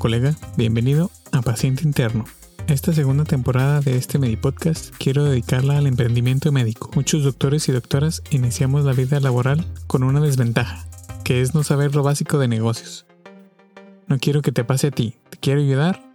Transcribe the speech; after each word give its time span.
colega, 0.00 0.34
bienvenido 0.56 1.10
a 1.30 1.42
Paciente 1.42 1.82
Interno. 1.84 2.24
Esta 2.68 2.94
segunda 2.94 3.24
temporada 3.24 3.82
de 3.82 3.98
este 3.98 4.18
Medipodcast 4.18 4.94
quiero 4.96 5.24
dedicarla 5.24 5.76
al 5.76 5.86
emprendimiento 5.86 6.50
médico. 6.52 6.90
Muchos 6.94 7.22
doctores 7.22 7.68
y 7.68 7.72
doctoras 7.72 8.22
iniciamos 8.30 8.86
la 8.86 8.94
vida 8.94 9.20
laboral 9.20 9.66
con 9.86 10.02
una 10.02 10.20
desventaja, 10.20 10.86
que 11.22 11.42
es 11.42 11.54
no 11.54 11.64
saber 11.64 11.94
lo 11.94 12.02
básico 12.02 12.38
de 12.38 12.48
negocios. 12.48 13.04
No 14.06 14.18
quiero 14.18 14.40
que 14.40 14.52
te 14.52 14.64
pase 14.64 14.86
a 14.86 14.90
ti, 14.90 15.16
te 15.28 15.36
quiero 15.36 15.60
ayudar 15.60 16.09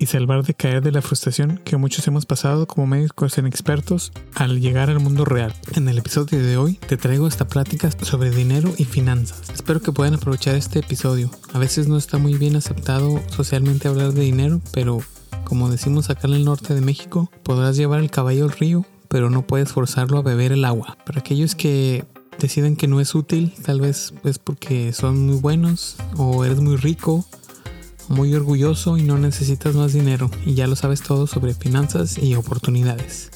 y 0.00 0.06
salvar 0.06 0.42
de 0.42 0.54
caer 0.54 0.82
de 0.82 0.90
la 0.90 1.02
frustración 1.02 1.60
que 1.62 1.76
muchos 1.76 2.08
hemos 2.08 2.24
pasado 2.26 2.66
como 2.66 2.86
médicos 2.86 3.36
inexpertos 3.36 4.12
al 4.34 4.60
llegar 4.60 4.88
al 4.88 4.98
mundo 4.98 5.26
real. 5.26 5.54
En 5.74 5.88
el 5.88 5.98
episodio 5.98 6.42
de 6.42 6.56
hoy 6.56 6.74
te 6.74 6.96
traigo 6.96 7.28
esta 7.28 7.46
plática 7.46 7.90
sobre 8.02 8.30
dinero 8.30 8.72
y 8.78 8.86
finanzas. 8.86 9.50
Espero 9.50 9.80
que 9.80 9.92
puedan 9.92 10.14
aprovechar 10.14 10.54
este 10.54 10.78
episodio. 10.78 11.30
A 11.52 11.58
veces 11.58 11.86
no 11.86 11.98
está 11.98 12.16
muy 12.16 12.34
bien 12.34 12.56
aceptado 12.56 13.22
socialmente 13.28 13.88
hablar 13.88 14.12
de 14.12 14.22
dinero, 14.22 14.62
pero 14.72 15.00
como 15.44 15.68
decimos 15.68 16.08
acá 16.08 16.28
en 16.28 16.34
el 16.34 16.44
norte 16.46 16.74
de 16.74 16.80
México, 16.80 17.30
podrás 17.42 17.76
llevar 17.76 18.00
el 18.00 18.10
caballo 18.10 18.44
al 18.44 18.52
río, 18.52 18.86
pero 19.08 19.28
no 19.28 19.46
puedes 19.46 19.70
forzarlo 19.70 20.16
a 20.16 20.22
beber 20.22 20.52
el 20.52 20.64
agua. 20.64 20.96
Para 21.04 21.20
aquellos 21.20 21.54
que 21.54 22.06
deciden 22.38 22.74
que 22.74 22.88
no 22.88 23.00
es 23.00 23.14
útil, 23.14 23.52
tal 23.62 23.82
vez 23.82 24.14
es 24.24 24.38
porque 24.38 24.94
son 24.94 25.26
muy 25.26 25.36
buenos 25.36 25.96
o 26.16 26.44
eres 26.46 26.60
muy 26.60 26.76
rico 26.76 27.26
muy 28.10 28.34
orgulloso 28.34 28.98
y 28.98 29.02
no 29.02 29.16
necesitas 29.16 29.74
más 29.76 29.92
dinero 29.92 30.30
y 30.44 30.54
ya 30.54 30.66
lo 30.66 30.76
sabes 30.76 31.00
todo 31.00 31.26
sobre 31.26 31.54
finanzas 31.54 32.18
y 32.18 32.34
oportunidades. 32.34 33.30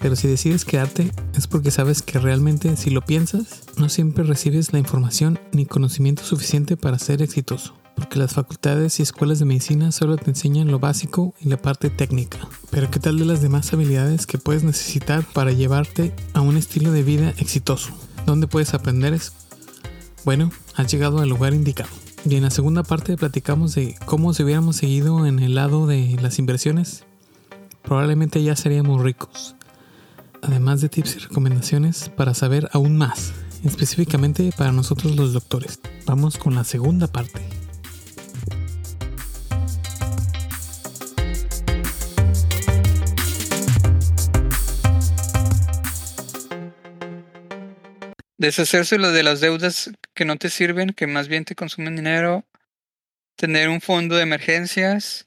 Pero 0.00 0.16
si 0.16 0.26
decides 0.26 0.64
quedarte 0.64 1.12
es 1.36 1.46
porque 1.46 1.70
sabes 1.70 2.02
que 2.02 2.18
realmente 2.18 2.76
si 2.76 2.90
lo 2.90 3.02
piensas, 3.02 3.62
no 3.76 3.88
siempre 3.88 4.24
recibes 4.24 4.72
la 4.72 4.80
información 4.80 5.38
ni 5.52 5.64
conocimiento 5.64 6.24
suficiente 6.24 6.76
para 6.76 6.98
ser 6.98 7.22
exitoso. 7.22 7.74
Porque 7.94 8.18
las 8.18 8.32
facultades 8.32 8.98
y 8.98 9.02
escuelas 9.02 9.38
de 9.38 9.44
medicina 9.44 9.92
solo 9.92 10.16
te 10.16 10.30
enseñan 10.30 10.72
lo 10.72 10.80
básico 10.80 11.34
y 11.40 11.48
la 11.48 11.56
parte 11.56 11.88
técnica. 11.88 12.38
Pero 12.70 12.90
¿qué 12.90 12.98
tal 12.98 13.18
de 13.18 13.26
las 13.26 13.42
demás 13.42 13.72
habilidades 13.72 14.26
que 14.26 14.38
puedes 14.38 14.64
necesitar 14.64 15.24
para 15.32 15.52
llevarte 15.52 16.12
a 16.32 16.40
un 16.40 16.56
estilo 16.56 16.90
de 16.90 17.04
vida 17.04 17.32
exitoso? 17.38 17.92
¿Dónde 18.26 18.48
puedes 18.48 18.74
aprender 18.74 19.12
eso? 19.12 19.32
Bueno, 20.24 20.50
has 20.74 20.90
llegado 20.90 21.20
al 21.20 21.28
lugar 21.28 21.54
indicado. 21.54 22.01
Y 22.24 22.36
en 22.36 22.42
la 22.42 22.50
segunda 22.50 22.84
parte 22.84 23.16
platicamos 23.16 23.74
de 23.74 23.96
cómo 24.06 24.32
si 24.32 24.44
hubiéramos 24.44 24.76
seguido 24.76 25.26
en 25.26 25.40
el 25.40 25.56
lado 25.56 25.86
de 25.86 26.16
las 26.22 26.38
inversiones, 26.38 27.04
probablemente 27.82 28.42
ya 28.42 28.54
seríamos 28.54 29.02
ricos. 29.02 29.56
Además 30.40 30.80
de 30.80 30.88
tips 30.88 31.16
y 31.16 31.18
recomendaciones 31.20 32.08
para 32.10 32.34
saber 32.34 32.68
aún 32.72 32.96
más, 32.96 33.32
específicamente 33.64 34.50
para 34.56 34.72
nosotros 34.72 35.16
los 35.16 35.32
doctores. 35.32 35.80
Vamos 36.06 36.38
con 36.38 36.54
la 36.54 36.64
segunda 36.64 37.06
parte. 37.06 37.42
deshacerse 48.42 48.98
de 48.98 49.22
las 49.22 49.40
deudas 49.40 49.88
que 50.22 50.26
no 50.26 50.36
te 50.36 50.50
sirven, 50.50 50.90
que 50.90 51.08
más 51.08 51.26
bien 51.26 51.44
te 51.44 51.56
consumen 51.56 51.96
dinero, 51.96 52.44
tener 53.36 53.68
un 53.68 53.80
fondo 53.80 54.14
de 54.14 54.22
emergencias, 54.22 55.26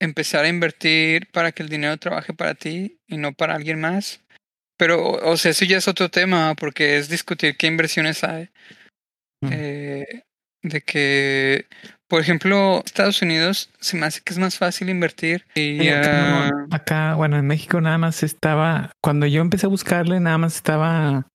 empezar 0.00 0.44
a 0.44 0.48
invertir 0.48 1.28
para 1.32 1.50
que 1.50 1.64
el 1.64 1.68
dinero 1.68 1.96
trabaje 1.96 2.32
para 2.32 2.54
ti 2.54 3.00
y 3.08 3.16
no 3.16 3.32
para 3.32 3.56
alguien 3.56 3.80
más. 3.80 4.20
Pero, 4.78 5.10
o 5.10 5.36
sea, 5.36 5.50
eso 5.50 5.64
ya 5.64 5.78
es 5.78 5.88
otro 5.88 6.08
tema, 6.08 6.54
porque 6.54 6.98
es 6.98 7.08
discutir 7.08 7.56
qué 7.56 7.66
inversiones 7.66 8.22
hay. 8.22 8.48
Eh, 9.50 10.22
de 10.62 10.80
que, 10.82 11.66
por 12.06 12.20
ejemplo, 12.20 12.84
Estados 12.86 13.20
Unidos 13.22 13.72
se 13.80 13.96
me 13.96 14.06
hace 14.06 14.20
que 14.20 14.34
es 14.34 14.38
más 14.38 14.56
fácil 14.56 14.88
invertir. 14.88 15.44
Y, 15.56 15.88
acá, 15.88 17.14
bueno, 17.16 17.36
en 17.38 17.46
México 17.48 17.80
nada 17.80 17.98
más 17.98 18.22
estaba, 18.22 18.92
cuando 19.02 19.26
yo 19.26 19.40
empecé 19.40 19.66
a 19.66 19.70
buscarle, 19.70 20.20
nada 20.20 20.38
más 20.38 20.54
estaba 20.54 21.26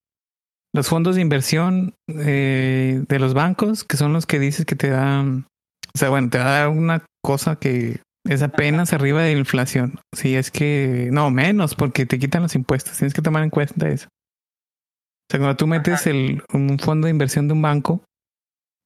los 0.74 0.88
fondos 0.88 1.16
de 1.16 1.22
inversión 1.22 1.94
eh, 2.08 3.04
de 3.06 3.18
los 3.18 3.34
bancos, 3.34 3.84
que 3.84 3.96
son 3.96 4.12
los 4.12 4.26
que 4.26 4.38
dices 4.38 4.64
que 4.64 4.76
te 4.76 4.88
dan, 4.88 5.46
o 5.94 5.98
sea, 5.98 6.08
bueno, 6.08 6.30
te 6.30 6.38
va 6.38 6.46
a 6.46 6.58
dar 6.60 6.68
una 6.68 7.04
cosa 7.22 7.56
que 7.56 8.00
es 8.26 8.42
apenas 8.42 8.92
arriba 8.92 9.22
de 9.22 9.34
la 9.34 9.40
inflación. 9.40 10.00
Si 10.14 10.34
es 10.34 10.50
que, 10.50 11.10
no, 11.12 11.30
menos, 11.30 11.74
porque 11.74 12.06
te 12.06 12.18
quitan 12.18 12.42
los 12.42 12.54
impuestos. 12.54 12.96
Tienes 12.96 13.14
que 13.14 13.22
tomar 13.22 13.42
en 13.42 13.50
cuenta 13.50 13.88
eso. 13.88 14.06
O 14.08 15.26
sea, 15.30 15.40
cuando 15.40 15.56
tú 15.56 15.66
metes 15.66 16.06
el, 16.06 16.42
un 16.52 16.78
fondo 16.78 17.06
de 17.06 17.10
inversión 17.10 17.48
de 17.48 17.54
un 17.54 17.62
banco, 17.62 18.02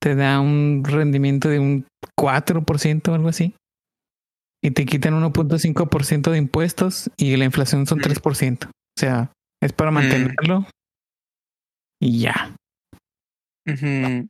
te 0.00 0.14
da 0.14 0.40
un 0.40 0.82
rendimiento 0.84 1.48
de 1.48 1.58
un 1.58 1.86
4% 2.18 3.08
o 3.08 3.14
algo 3.14 3.28
así. 3.28 3.54
Y 4.62 4.70
te 4.72 4.86
quitan 4.86 5.14
1.5% 5.14 6.30
de 6.30 6.38
impuestos 6.38 7.10
y 7.16 7.36
la 7.36 7.44
inflación 7.44 7.86
son 7.86 8.00
3%. 8.00 8.66
O 8.66 8.70
sea, 8.98 9.30
es 9.62 9.72
para 9.72 9.90
mantenerlo 9.90 10.66
y 12.00 12.20
ya. 12.20 12.54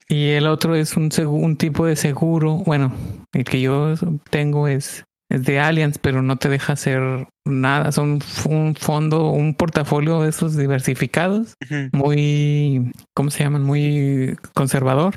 Y 0.09 0.31
el 0.31 0.47
otro 0.47 0.75
es 0.75 0.97
un, 0.97 1.11
un 1.27 1.57
tipo 1.57 1.85
de 1.87 1.97
seguro. 1.97 2.55
Bueno, 2.65 2.95
el 3.35 3.45
que 3.45 3.61
yo 3.61 3.95
tengo 4.31 4.67
es, 4.67 5.05
es 5.31 5.45
de 5.45 5.61
Allianz, 5.61 5.99
pero 5.99 6.23
no 6.23 6.37
te 6.37 6.49
deja 6.49 6.73
hacer 6.73 7.29
nada. 7.45 7.93
Son 7.93 8.21
un 8.49 8.75
fondo, 8.77 9.31
un 9.31 9.55
portafolio 9.55 10.23
de 10.23 10.31
esos 10.31 10.57
diversificados, 10.57 11.55
muy, 11.93 12.93
¿cómo 13.15 13.31
se 13.31 13.45
llaman? 13.45 13.63
Muy 13.63 14.37
conservador, 14.55 15.15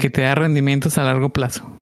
que 0.00 0.10
te 0.10 0.22
da 0.22 0.34
rendimientos 0.36 0.98
a 0.98 1.04
largo 1.04 1.30
plazo. 1.30 1.78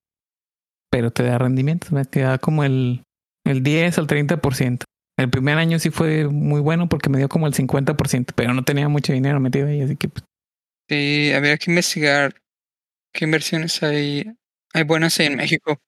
Pero 0.90 1.10
te 1.10 1.24
da 1.24 1.36
rendimientos, 1.36 1.90
te 2.08 2.20
da 2.20 2.38
como 2.38 2.64
el, 2.64 3.02
el 3.44 3.62
10 3.62 3.98
al 3.98 4.06
30%. 4.06 4.85
El 5.18 5.30
primer 5.30 5.56
año 5.56 5.78
sí 5.78 5.90
fue 5.90 6.28
muy 6.28 6.60
bueno 6.60 6.88
porque 6.88 7.08
me 7.08 7.18
dio 7.18 7.28
como 7.28 7.46
el 7.46 7.54
50%, 7.54 8.32
pero 8.34 8.52
no 8.52 8.64
tenía 8.64 8.88
mucho 8.88 9.12
dinero 9.12 9.40
metido 9.40 9.68
ahí, 9.68 9.80
así 9.80 9.96
que... 9.96 10.08
Pues... 10.08 10.24
Sí, 10.88 11.32
habría 11.32 11.56
que 11.56 11.70
investigar 11.70 12.34
qué 13.12 13.24
inversiones 13.24 13.82
hay, 13.82 14.36
hay 14.74 14.82
buenas 14.84 15.18
ahí 15.18 15.26
en 15.26 15.36
México. 15.36 15.78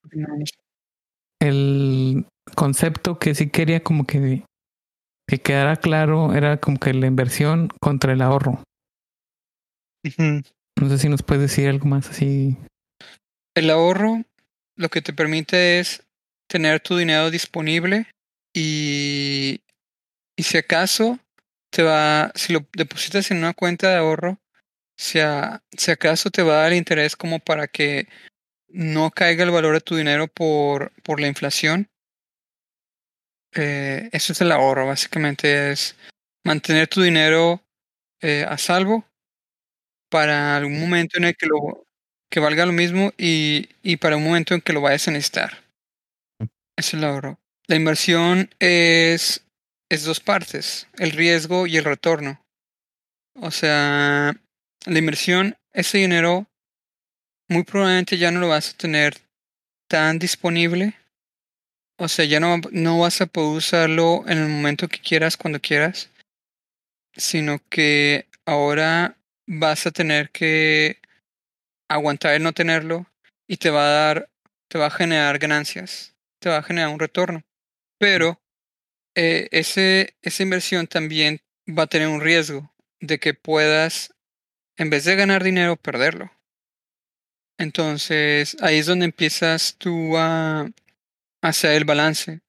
El 1.40 2.26
concepto 2.54 3.18
que 3.18 3.34
sí 3.34 3.50
quería 3.50 3.82
como 3.82 4.06
que, 4.06 4.44
que 5.28 5.38
quedara 5.38 5.76
claro 5.76 6.34
era 6.34 6.58
como 6.58 6.78
que 6.78 6.94
la 6.94 7.06
inversión 7.06 7.68
contra 7.80 8.12
el 8.12 8.22
ahorro. 8.22 8.62
No 10.80 10.88
sé 10.88 10.98
si 10.98 11.08
nos 11.08 11.22
puedes 11.22 11.42
decir 11.42 11.68
algo 11.68 11.86
más 11.86 12.08
así. 12.08 12.56
El 13.54 13.70
ahorro 13.70 14.22
lo 14.76 14.88
que 14.88 15.02
te 15.02 15.12
permite 15.12 15.80
es 15.80 16.02
tener 16.48 16.80
tu 16.80 16.96
dinero 16.96 17.30
disponible 17.30 18.06
y, 18.58 19.62
y 20.36 20.42
si 20.44 20.58
acaso 20.58 21.18
te 21.70 21.82
va, 21.82 22.32
si 22.34 22.52
lo 22.52 22.66
depositas 22.74 23.30
en 23.30 23.38
una 23.38 23.54
cuenta 23.54 23.90
de 23.90 23.96
ahorro, 23.98 24.38
si, 24.96 25.20
si 25.76 25.90
acaso 25.92 26.30
te 26.30 26.42
va 26.42 26.60
a 26.60 26.62
dar 26.64 26.72
interés 26.74 27.16
como 27.16 27.40
para 27.40 27.68
que 27.68 28.08
no 28.68 29.10
caiga 29.12 29.44
el 29.44 29.52
valor 29.52 29.74
de 29.74 29.80
tu 29.82 29.96
dinero 29.96 30.28
por, 30.28 30.92
por 31.04 31.20
la 31.20 31.28
inflación. 31.28 31.88
Eh, 33.54 34.08
eso 34.12 34.32
es 34.32 34.40
el 34.40 34.52
ahorro, 34.52 34.86
básicamente 34.86 35.72
es 35.72 35.96
mantener 36.44 36.88
tu 36.88 37.02
dinero 37.02 37.62
eh, 38.22 38.44
a 38.48 38.58
salvo 38.58 39.04
para 40.10 40.56
algún 40.56 40.80
momento 40.80 41.18
en 41.18 41.24
el 41.24 41.36
que 41.36 41.46
lo 41.46 41.84
que 42.30 42.40
valga 42.40 42.66
lo 42.66 42.72
mismo 42.72 43.12
y, 43.16 43.68
y 43.82 43.96
para 43.96 44.16
un 44.16 44.24
momento 44.24 44.54
en 44.54 44.60
que 44.60 44.72
lo 44.72 44.80
vayas 44.82 45.08
a 45.08 45.12
necesitar. 45.12 45.64
Es 46.76 46.94
el 46.94 47.04
ahorro. 47.04 47.38
La 47.70 47.76
inversión 47.76 48.48
es, 48.60 49.44
es 49.90 50.04
dos 50.04 50.20
partes, 50.20 50.86
el 50.96 51.10
riesgo 51.10 51.66
y 51.66 51.76
el 51.76 51.84
retorno. 51.84 52.42
O 53.34 53.50
sea, 53.50 54.34
la 54.86 54.98
inversión, 54.98 55.54
ese 55.74 55.98
dinero, 55.98 56.46
muy 57.46 57.64
probablemente 57.64 58.16
ya 58.16 58.30
no 58.30 58.40
lo 58.40 58.48
vas 58.48 58.70
a 58.70 58.76
tener 58.78 59.18
tan 59.86 60.18
disponible. 60.18 60.94
O 61.98 62.08
sea, 62.08 62.24
ya 62.24 62.40
no, 62.40 62.58
no 62.70 63.00
vas 63.00 63.20
a 63.20 63.26
poder 63.26 63.58
usarlo 63.58 64.24
en 64.26 64.38
el 64.38 64.48
momento 64.48 64.88
que 64.88 65.00
quieras, 65.00 65.36
cuando 65.36 65.60
quieras, 65.60 66.08
sino 67.18 67.60
que 67.68 68.28
ahora 68.46 69.18
vas 69.46 69.86
a 69.86 69.90
tener 69.90 70.30
que 70.30 71.02
aguantar 71.90 72.32
el 72.32 72.42
no 72.42 72.54
tenerlo 72.54 73.04
y 73.46 73.58
te 73.58 73.68
va 73.68 73.84
a 73.84 73.92
dar, 73.92 74.30
te 74.68 74.78
va 74.78 74.86
a 74.86 74.90
generar 74.90 75.38
ganancias, 75.38 76.14
te 76.40 76.48
va 76.48 76.56
a 76.56 76.62
generar 76.62 76.88
un 76.88 76.98
retorno 76.98 77.44
pero 77.98 78.40
eh, 79.14 79.48
ese, 79.50 80.16
esa 80.22 80.42
inversión 80.42 80.86
también 80.86 81.40
va 81.68 81.84
a 81.84 81.88
tener 81.88 82.08
un 82.08 82.20
riesgo 82.20 82.72
de 83.00 83.18
que 83.18 83.34
puedas, 83.34 84.14
en 84.76 84.90
vez 84.90 85.04
de 85.04 85.16
ganar 85.16 85.42
dinero, 85.44 85.76
perderlo. 85.76 86.30
Entonces 87.58 88.56
ahí 88.60 88.78
es 88.78 88.86
donde 88.86 89.06
empiezas 89.06 89.76
tú 89.76 90.16
a 90.16 90.70
hacer 91.42 91.72
el 91.72 91.84
balance. 91.84 92.40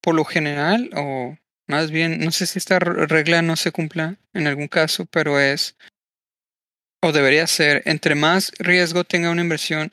Por 0.00 0.14
lo 0.14 0.24
general, 0.24 0.90
o 0.94 1.36
más 1.66 1.90
bien, 1.90 2.20
no 2.20 2.30
sé 2.30 2.46
si 2.46 2.58
esta 2.58 2.78
regla 2.78 3.42
no 3.42 3.56
se 3.56 3.72
cumpla 3.72 4.16
en 4.32 4.46
algún 4.46 4.68
caso, 4.68 5.06
pero 5.06 5.40
es, 5.40 5.76
o 7.02 7.12
debería 7.12 7.46
ser, 7.46 7.82
entre 7.84 8.14
más 8.14 8.52
riesgo 8.58 9.04
tenga 9.04 9.30
una 9.30 9.42
inversión, 9.42 9.92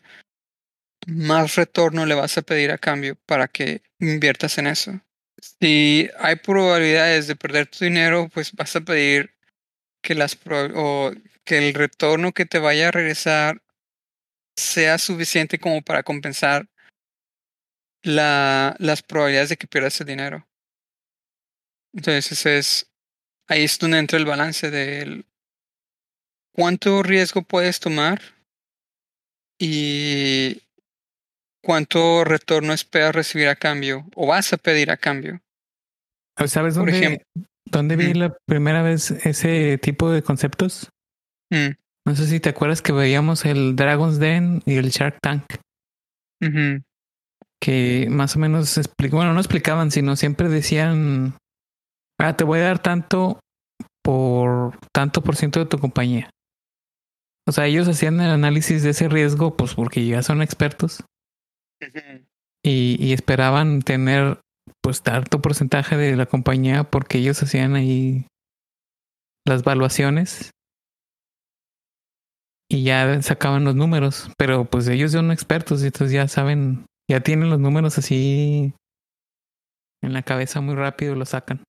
más 1.05 1.55
retorno 1.55 2.05
le 2.05 2.15
vas 2.15 2.37
a 2.37 2.41
pedir 2.41 2.71
a 2.71 2.77
cambio 2.77 3.15
para 3.25 3.47
que 3.47 3.81
inviertas 3.99 4.57
en 4.57 4.67
eso. 4.67 5.01
Si 5.59 6.09
hay 6.19 6.37
probabilidades 6.37 7.27
de 7.27 7.35
perder 7.35 7.67
tu 7.67 7.85
dinero, 7.85 8.29
pues 8.33 8.51
vas 8.53 8.75
a 8.75 8.81
pedir 8.81 9.35
que 10.01 10.15
las 10.15 10.37
o 10.75 11.11
que 11.43 11.57
el 11.57 11.73
retorno 11.73 12.31
que 12.31 12.45
te 12.45 12.59
vaya 12.59 12.87
a 12.87 12.91
regresar 12.91 13.61
sea 14.55 14.97
suficiente 14.97 15.59
como 15.59 15.81
para 15.81 16.03
compensar 16.03 16.67
la, 18.03 18.75
las 18.79 19.01
probabilidades 19.01 19.49
de 19.49 19.57
que 19.57 19.67
pierdas 19.67 19.99
el 20.01 20.07
dinero. 20.07 20.47
Entonces 21.93 22.45
es 22.45 22.91
ahí 23.47 23.63
es 23.63 23.77
donde 23.79 23.99
entra 23.99 24.17
el 24.17 24.25
balance 24.25 24.71
del 24.71 25.25
cuánto 26.51 27.03
riesgo 27.03 27.43
puedes 27.43 27.79
tomar 27.79 28.21
y 29.59 30.63
cuánto 31.65 32.23
retorno 32.23 32.73
esperas 32.73 33.15
recibir 33.15 33.47
a 33.47 33.55
cambio 33.55 34.05
o 34.15 34.27
vas 34.27 34.53
a 34.53 34.57
pedir 34.57 34.91
a 34.91 34.97
cambio. 34.97 35.41
¿Sabes 36.45 36.75
dónde, 36.75 37.25
dónde 37.65 37.95
vi 37.95 38.13
la 38.13 38.37
primera 38.45 38.83
vez 38.83 39.09
ese 39.09 39.79
tipo 39.79 40.11
de 40.11 40.21
conceptos? 40.21 40.91
Mm. 41.49 41.71
No 42.05 42.15
sé 42.15 42.27
si 42.27 42.39
te 42.39 42.49
acuerdas 42.49 42.83
que 42.83 42.91
veíamos 42.91 43.45
el 43.45 43.75
Dragon's 43.75 44.19
Den 44.19 44.61
y 44.65 44.75
el 44.75 44.89
Shark 44.89 45.17
Tank. 45.21 45.45
Que 47.59 48.07
más 48.11 48.35
o 48.35 48.39
menos 48.39 48.79
bueno, 49.09 49.33
no 49.33 49.39
explicaban, 49.39 49.89
sino 49.89 50.15
siempre 50.15 50.49
decían, 50.49 51.35
ah, 52.19 52.37
te 52.37 52.43
voy 52.43 52.59
a 52.59 52.65
dar 52.65 52.79
tanto 52.79 53.39
por 54.03 54.77
tanto 54.93 55.23
por 55.23 55.35
ciento 55.35 55.59
de 55.59 55.65
tu 55.65 55.79
compañía. 55.79 56.29
O 57.47 57.51
sea, 57.51 57.65
ellos 57.65 57.87
hacían 57.87 58.19
el 58.19 58.29
análisis 58.29 58.83
de 58.83 58.91
ese 58.91 59.09
riesgo, 59.09 59.57
pues 59.57 59.73
porque 59.73 60.05
ya 60.05 60.21
son 60.21 60.43
expertos. 60.43 61.03
Y, 62.63 62.97
y, 62.99 63.13
esperaban 63.13 63.81
tener 63.81 64.39
pues 64.81 65.01
tanto 65.01 65.41
porcentaje 65.41 65.97
de 65.97 66.15
la 66.15 66.25
compañía 66.25 66.83
porque 66.83 67.19
ellos 67.19 67.41
hacían 67.43 67.75
ahí 67.75 68.25
las 69.45 69.63
valuaciones 69.63 70.51
y 72.69 72.83
ya 72.83 73.21
sacaban 73.21 73.63
los 73.63 73.75
números, 73.75 74.31
pero 74.37 74.65
pues 74.65 74.87
ellos 74.87 75.11
son 75.11 75.31
expertos 75.31 75.83
y 75.83 75.87
entonces 75.87 76.11
ya 76.11 76.27
saben, 76.27 76.85
ya 77.09 77.19
tienen 77.19 77.49
los 77.49 77.59
números 77.59 77.97
así 77.97 78.73
en 80.01 80.13
la 80.13 80.23
cabeza 80.23 80.61
muy 80.61 80.75
rápido, 80.75 81.15
lo 81.15 81.25
sacan. 81.25 81.63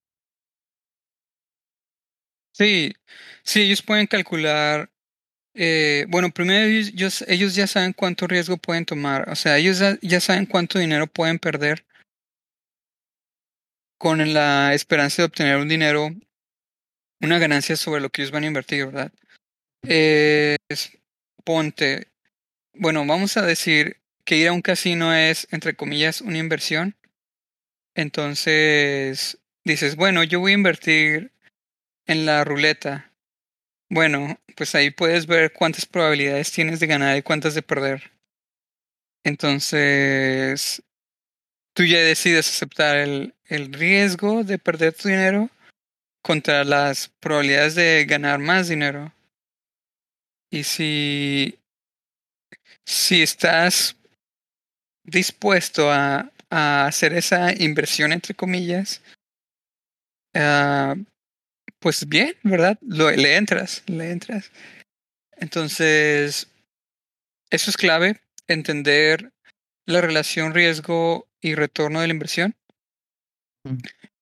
Sí, 2.53 2.95
sí, 3.43 3.63
ellos 3.63 3.83
pueden 3.83 4.07
calcular. 4.07 4.89
Eh, 5.59 6.05
bueno, 6.11 6.31
primero 6.31 6.67
ellos, 6.67 7.55
ya 7.55 7.67
saben 7.67 7.95
cuánto 7.95 8.27
riesgo 8.27 8.59
pueden 8.59 8.85
tomar. 8.85 9.31
O 9.31 9.37
sea, 9.37 9.57
ellos 9.57 9.83
ya, 10.03 10.21
saben 10.21 10.45
cuánto 10.45 10.79
dinero 10.79 11.07
pueden 11.07 11.39
perder 11.39 11.85
con 13.99 14.35
la 14.35 14.75
esperanza 14.75 15.23
de 15.23 15.27
obtener 15.27 15.57
un 15.57 15.69
dinero, 15.69 16.11
una 17.23 17.39
ganancia 17.39 17.77
sobre 17.77 18.03
lo 18.03 18.11
que 18.11 18.21
ellos 18.21 18.33
van 18.33 18.45
a 18.45 18.49
invertir, 18.49 18.85
¿verdad? 18.85 19.11
Eh, 19.89 20.57
ponte, 21.43 22.09
bueno, 22.75 23.07
vamos 23.07 23.39
a 23.39 23.43
decir 23.43 23.97
que 24.27 24.37
ir 24.37 24.49
a 24.49 24.53
un 24.53 24.61
casino 24.61 25.15
es, 25.15 25.49
entre 25.53 25.75
comillas, 25.75 26.21
una 26.21 26.37
inversión. 26.37 26.97
Entonces, 27.95 29.39
dices, 29.65 29.97
bueno, 29.97 30.23
yo 30.23 30.41
voy 30.41 30.53
a 30.53 30.57
invertir 30.57 31.33
en 32.07 32.27
la 32.27 32.45
ruleta. 32.45 33.11
Bueno, 33.89 34.39
pues 34.57 34.75
ahí 34.75 34.91
puedes 34.91 35.27
ver 35.27 35.53
cuántas 35.53 35.87
probabilidades 35.87 36.51
tienes 36.51 36.81
de 36.81 36.87
ganar 36.87 37.17
y 37.17 37.23
cuántas 37.23 37.55
de 37.55 37.63
perder. 37.63 38.11
Entonces, 39.25 40.83
tú 41.75 41.85
ya 41.85 41.99
decides 41.99 42.49
aceptar 42.49 42.97
el, 42.97 43.35
el 43.47 43.73
riesgo 43.73 44.45
de 44.45 44.59
perder 44.59 44.95
tu 44.95 45.09
dinero 45.09 45.51
contra 46.23 46.65
las 46.65 47.09
probabilidades 47.21 47.77
de 47.77 48.05
ganar 48.09 48.41
más 48.41 48.69
dinero. 48.69 49.13
Y 50.51 50.65
si, 50.65 51.59
si 52.85 53.23
estás 53.23 53.97
dispuesto 55.05 55.91
a, 55.93 56.33
a 56.51 56.87
hacer 56.87 57.13
esa 57.13 57.53
inversión, 57.53 58.13
entre 58.13 58.35
comillas, 58.35 59.03
uh, 60.35 61.05
pues 61.87 62.09
bien, 62.09 62.35
¿verdad? 62.43 62.77
Lo, 62.81 63.13
le 63.13 63.37
entras, 63.37 63.85
le 63.87 64.11
entras. 64.11 64.51
Entonces, 65.37 66.49
eso 67.49 67.71
es 67.71 67.77
clave, 67.77 68.21
entender 68.49 69.31
la 69.85 70.01
relación 70.01 70.53
riesgo 70.53 71.29
y 71.41 71.55
retorno 71.55 72.01
de 72.01 72.09
la 72.09 72.13
inversión. 72.13 72.57
Mm. 73.63 73.77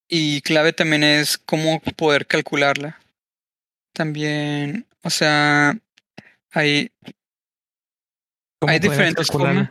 Y 0.08 0.42
clave 0.42 0.74
también 0.74 1.04
es 1.04 1.38
cómo 1.38 1.80
poder 1.80 2.26
calcularla. 2.26 3.00
También, 3.94 4.84
o 5.02 5.08
sea, 5.08 5.74
hay, 6.50 6.92
hay 8.60 8.78
diferentes 8.78 9.28
formas. 9.28 9.70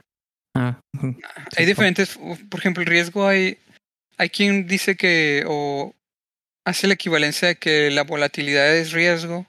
Ah, 0.56 0.82
hay 1.56 1.66
diferentes, 1.68 2.18
por 2.50 2.60
ejemplo, 2.60 2.82
el 2.82 2.90
riesgo 2.90 3.28
hay, 3.28 3.60
hay 4.18 4.32
quien 4.32 4.66
dice 4.66 4.98
que, 4.98 5.44
o 5.46 5.94
hace 6.66 6.88
la 6.88 6.94
equivalencia 6.94 7.50
de 7.50 7.56
que 7.56 7.90
la 7.92 8.04
volatilidad 8.04 8.76
es 8.76 8.92
riesgo. 8.92 9.40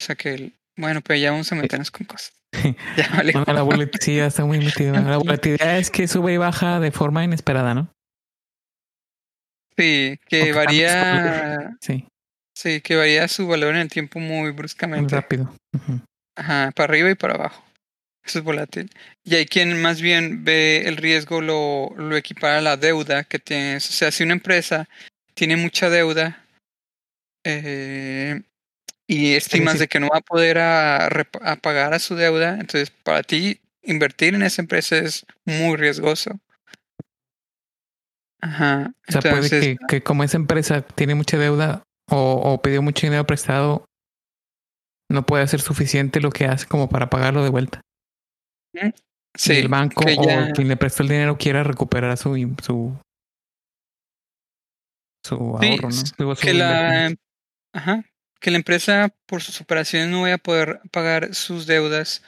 O 0.00 0.04
sea 0.04 0.14
que, 0.14 0.52
bueno, 0.76 1.00
pero 1.02 1.18
ya 1.18 1.30
vamos 1.30 1.50
a 1.52 1.56
meternos 1.56 1.90
con 1.90 2.06
cosas. 2.06 2.32
ya, 2.96 3.08
vale. 3.14 3.32
la 3.32 3.62
volatilidad 3.62 4.28
está 4.28 4.44
muy 4.44 4.58
metida. 4.58 5.00
La 5.00 5.16
volatilidad 5.18 5.78
es 5.78 5.90
que 5.90 6.08
sube 6.08 6.34
y 6.34 6.36
baja 6.36 6.80
de 6.80 6.90
forma 6.90 7.24
inesperada, 7.24 7.74
¿no? 7.74 7.92
Sí, 9.76 10.18
que 10.26 10.52
varía. 10.52 11.76
Sí. 11.80 12.04
Sí, 12.56 12.80
que 12.80 12.96
varía 12.96 13.28
su 13.28 13.46
valor 13.46 13.74
en 13.74 13.82
el 13.82 13.88
tiempo 13.88 14.18
muy 14.18 14.50
bruscamente. 14.50 15.14
Muy 15.14 15.22
rápido. 15.22 15.54
Ajá, 16.34 16.72
para 16.74 16.90
arriba 16.90 17.10
y 17.10 17.14
para 17.14 17.34
abajo. 17.34 17.64
Eso 18.24 18.40
es 18.40 18.44
volátil. 18.44 18.90
Y 19.24 19.36
hay 19.36 19.46
quien 19.46 19.80
más 19.80 20.00
bien 20.00 20.44
ve 20.44 20.88
el 20.88 20.96
riesgo, 20.96 21.40
lo, 21.40 21.90
lo 21.96 22.16
equipara 22.16 22.58
a 22.58 22.60
la 22.60 22.76
deuda 22.76 23.22
que 23.24 23.38
tienes. 23.38 23.88
O 23.88 23.92
sea, 23.92 24.10
si 24.10 24.24
una 24.24 24.32
empresa 24.32 24.88
tiene 25.38 25.56
mucha 25.56 25.88
deuda 25.88 26.44
eh, 27.44 28.42
y 29.06 29.34
estimas 29.34 29.78
de 29.78 29.86
que 29.86 30.00
no 30.00 30.08
va 30.08 30.18
a 30.18 30.20
poder 30.20 30.58
a, 30.58 31.08
pagar 31.62 31.94
a 31.94 32.00
su 32.00 32.16
deuda, 32.16 32.54
entonces 32.54 32.90
para 32.90 33.22
ti 33.22 33.60
invertir 33.82 34.34
en 34.34 34.42
esa 34.42 34.62
empresa 34.62 34.96
es 34.98 35.24
muy 35.44 35.76
riesgoso. 35.76 36.40
Ajá. 38.40 38.92
O 39.08 39.12
sea, 39.12 39.20
puede 39.20 39.78
que, 39.88 40.02
como 40.02 40.24
esa 40.24 40.36
empresa 40.36 40.82
tiene 40.82 41.14
mucha 41.14 41.38
deuda 41.38 41.84
o, 42.10 42.32
o 42.34 42.60
pidió 42.60 42.82
mucho 42.82 43.06
dinero 43.06 43.24
prestado, 43.24 43.84
no 45.08 45.24
puede 45.24 45.44
hacer 45.44 45.60
suficiente 45.60 46.20
lo 46.20 46.30
que 46.30 46.46
hace 46.46 46.66
como 46.66 46.88
para 46.88 47.10
pagarlo 47.10 47.44
de 47.44 47.50
vuelta. 47.50 47.80
Sí, 49.36 49.52
el 49.52 49.68
banco 49.68 50.02
o 50.02 50.52
quien 50.52 50.66
le 50.68 50.76
prestó 50.76 51.04
el 51.04 51.10
dinero 51.10 51.38
quiera 51.38 51.62
recuperar 51.62 52.16
su, 52.16 52.34
su, 52.60 52.98
su 55.24 55.34
ahorro, 55.34 55.88
¿no? 56.18 56.36
que, 56.36 56.54
la, 56.54 57.14
ajá, 57.72 58.04
que 58.40 58.50
la 58.50 58.56
empresa 58.56 59.14
por 59.26 59.42
sus 59.42 59.60
operaciones 59.60 60.08
no 60.08 60.22
vaya 60.22 60.34
a 60.34 60.38
poder 60.38 60.80
pagar 60.90 61.34
sus 61.34 61.66
deudas 61.66 62.22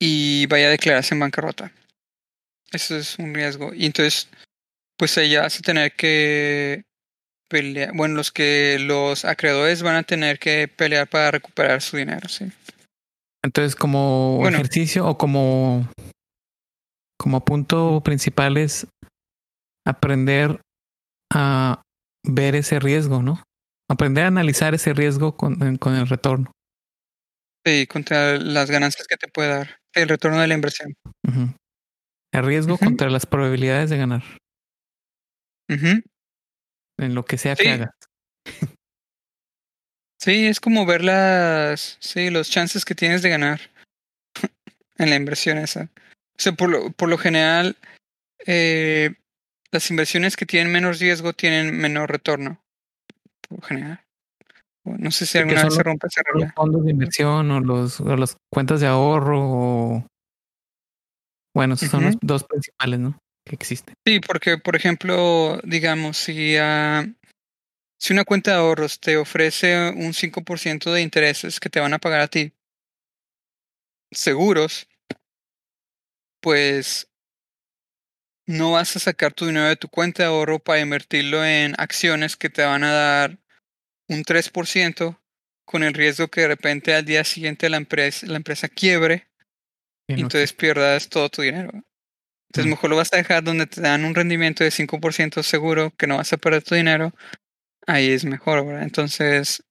y 0.00 0.46
vaya 0.46 0.68
a 0.68 0.70
declararse 0.70 1.14
en 1.14 1.20
bancarrota. 1.20 1.72
Eso 2.72 2.96
es 2.96 3.18
un 3.18 3.34
riesgo. 3.34 3.74
Y 3.74 3.86
entonces, 3.86 4.28
pues 4.96 5.16
ella 5.18 5.44
hace 5.44 5.62
tener 5.62 5.92
que 5.92 6.84
pelear. 7.48 7.92
Bueno, 7.94 8.14
los 8.14 8.30
que 8.30 8.78
los 8.80 9.24
acreedores 9.24 9.82
van 9.82 9.96
a 9.96 10.02
tener 10.02 10.38
que 10.38 10.68
pelear 10.68 11.08
para 11.08 11.32
recuperar 11.32 11.82
su 11.82 11.96
dinero, 11.96 12.28
sí. 12.28 12.50
Entonces, 13.42 13.74
como 13.74 14.46
ejercicio 14.46 15.06
o 15.06 15.18
como, 15.18 15.88
como 17.18 17.44
punto 17.44 18.02
principal 18.02 18.56
es 18.56 18.86
aprender 19.86 20.60
a 21.32 21.82
ver 22.24 22.54
ese 22.54 22.80
riesgo, 22.80 23.22
¿no? 23.22 23.42
Aprender 23.88 24.24
a 24.24 24.28
analizar 24.28 24.74
ese 24.74 24.92
riesgo 24.92 25.36
con, 25.36 25.76
con 25.78 25.94
el 25.94 26.08
retorno. 26.08 26.52
Sí, 27.64 27.86
contra 27.86 28.38
las 28.38 28.70
ganancias 28.70 29.06
que 29.06 29.16
te 29.16 29.28
puede 29.28 29.48
dar 29.50 29.80
el 29.94 30.08
retorno 30.08 30.40
de 30.40 30.46
la 30.46 30.54
inversión. 30.54 30.94
El 32.32 32.44
riesgo 32.44 32.78
contra 32.78 33.10
las 33.10 33.26
probabilidades 33.26 33.90
de 33.90 33.98
ganar. 33.98 34.22
En 35.68 37.14
lo 37.14 37.24
que 37.24 37.38
sea 37.38 37.56
que 37.56 37.70
hagas. 37.70 37.90
Sí, 40.20 40.46
es 40.46 40.60
como 40.60 40.84
ver 40.84 41.02
las, 41.02 41.96
sí, 42.00 42.28
los 42.28 42.50
chances 42.50 42.84
que 42.84 42.94
tienes 42.94 43.22
de 43.22 43.30
ganar 43.30 43.60
en 44.98 45.10
la 45.10 45.16
inversión 45.16 45.56
esa. 45.58 45.88
O 46.36 46.42
sea, 46.42 46.52
por 46.52 46.68
lo, 46.68 46.90
por 46.92 47.08
lo 47.08 47.16
general, 47.16 47.76
eh, 48.46 49.14
las 49.72 49.90
inversiones 49.90 50.36
que 50.36 50.46
tienen 50.46 50.72
menos 50.72 50.98
riesgo 50.98 51.32
tienen 51.32 51.78
menor 51.78 52.10
retorno. 52.10 52.62
Por 53.48 53.64
general. 53.64 54.04
No 54.84 55.10
sé 55.10 55.26
si 55.26 55.38
alguna 55.38 55.64
vez 55.64 55.74
se 55.74 55.82
rompe 55.82 56.06
esa 56.06 56.22
regla. 56.24 56.46
Los 56.46 56.54
fondos 56.54 56.84
de 56.84 56.90
inversión 56.90 57.50
o 57.50 57.60
los, 57.60 58.00
o 58.00 58.16
las 58.16 58.36
cuentas 58.50 58.80
de 58.80 58.86
ahorro 58.86 59.40
o, 59.40 60.06
Bueno, 61.54 61.74
esos 61.74 61.90
son 61.90 62.04
los 62.04 62.16
dos 62.20 62.44
principales, 62.44 62.98
¿no? 62.98 63.18
Que 63.44 63.54
existen. 63.54 63.94
Sí, 64.06 64.20
porque, 64.20 64.58
por 64.58 64.76
ejemplo, 64.76 65.60
digamos, 65.64 66.16
si, 66.16 66.56
uh, 66.58 67.14
si 67.98 68.12
una 68.12 68.24
cuenta 68.24 68.52
de 68.52 68.58
ahorros 68.58 69.00
te 69.00 69.16
ofrece 69.16 69.90
un 69.90 70.14
5% 70.14 70.92
de 70.92 71.02
intereses 71.02 71.60
que 71.60 71.70
te 71.70 71.80
van 71.80 71.94
a 71.94 71.98
pagar 71.98 72.20
a 72.20 72.28
ti, 72.28 72.52
seguros, 74.10 74.88
pues 76.40 77.09
no 78.50 78.72
vas 78.72 78.96
a 78.96 78.98
sacar 78.98 79.32
tu 79.32 79.46
dinero 79.46 79.68
de 79.68 79.76
tu 79.76 79.88
cuenta 79.88 80.24
de 80.24 80.28
ahorro 80.28 80.58
para 80.58 80.80
invertirlo 80.80 81.44
en 81.44 81.74
acciones 81.78 82.36
que 82.36 82.50
te 82.50 82.64
van 82.64 82.82
a 82.82 82.90
dar 82.90 83.38
un 84.08 84.24
3% 84.24 85.20
con 85.64 85.84
el 85.84 85.94
riesgo 85.94 86.28
que 86.28 86.40
de 86.40 86.48
repente 86.48 86.92
al 86.94 87.04
día 87.04 87.22
siguiente 87.22 87.70
la 87.70 87.76
empresa, 87.76 88.26
la 88.26 88.36
empresa 88.36 88.68
quiebre 88.68 89.28
y 90.08 90.14
entonces 90.22 90.52
pierdas 90.52 91.08
todo 91.08 91.28
tu 91.28 91.42
dinero. 91.42 91.70
Entonces 92.48 92.68
mejor 92.68 92.90
lo 92.90 92.96
vas 92.96 93.12
a 93.12 93.18
dejar 93.18 93.44
donde 93.44 93.68
te 93.68 93.80
dan 93.80 94.04
un 94.04 94.16
rendimiento 94.16 94.64
de 94.64 94.70
5% 94.70 95.44
seguro 95.44 95.94
que 95.96 96.08
no 96.08 96.16
vas 96.16 96.32
a 96.32 96.36
perder 96.36 96.64
tu 96.64 96.74
dinero. 96.74 97.14
Ahí 97.86 98.10
es 98.10 98.24
mejor, 98.24 98.66
¿verdad? 98.66 98.82
Entonces, 98.82 99.62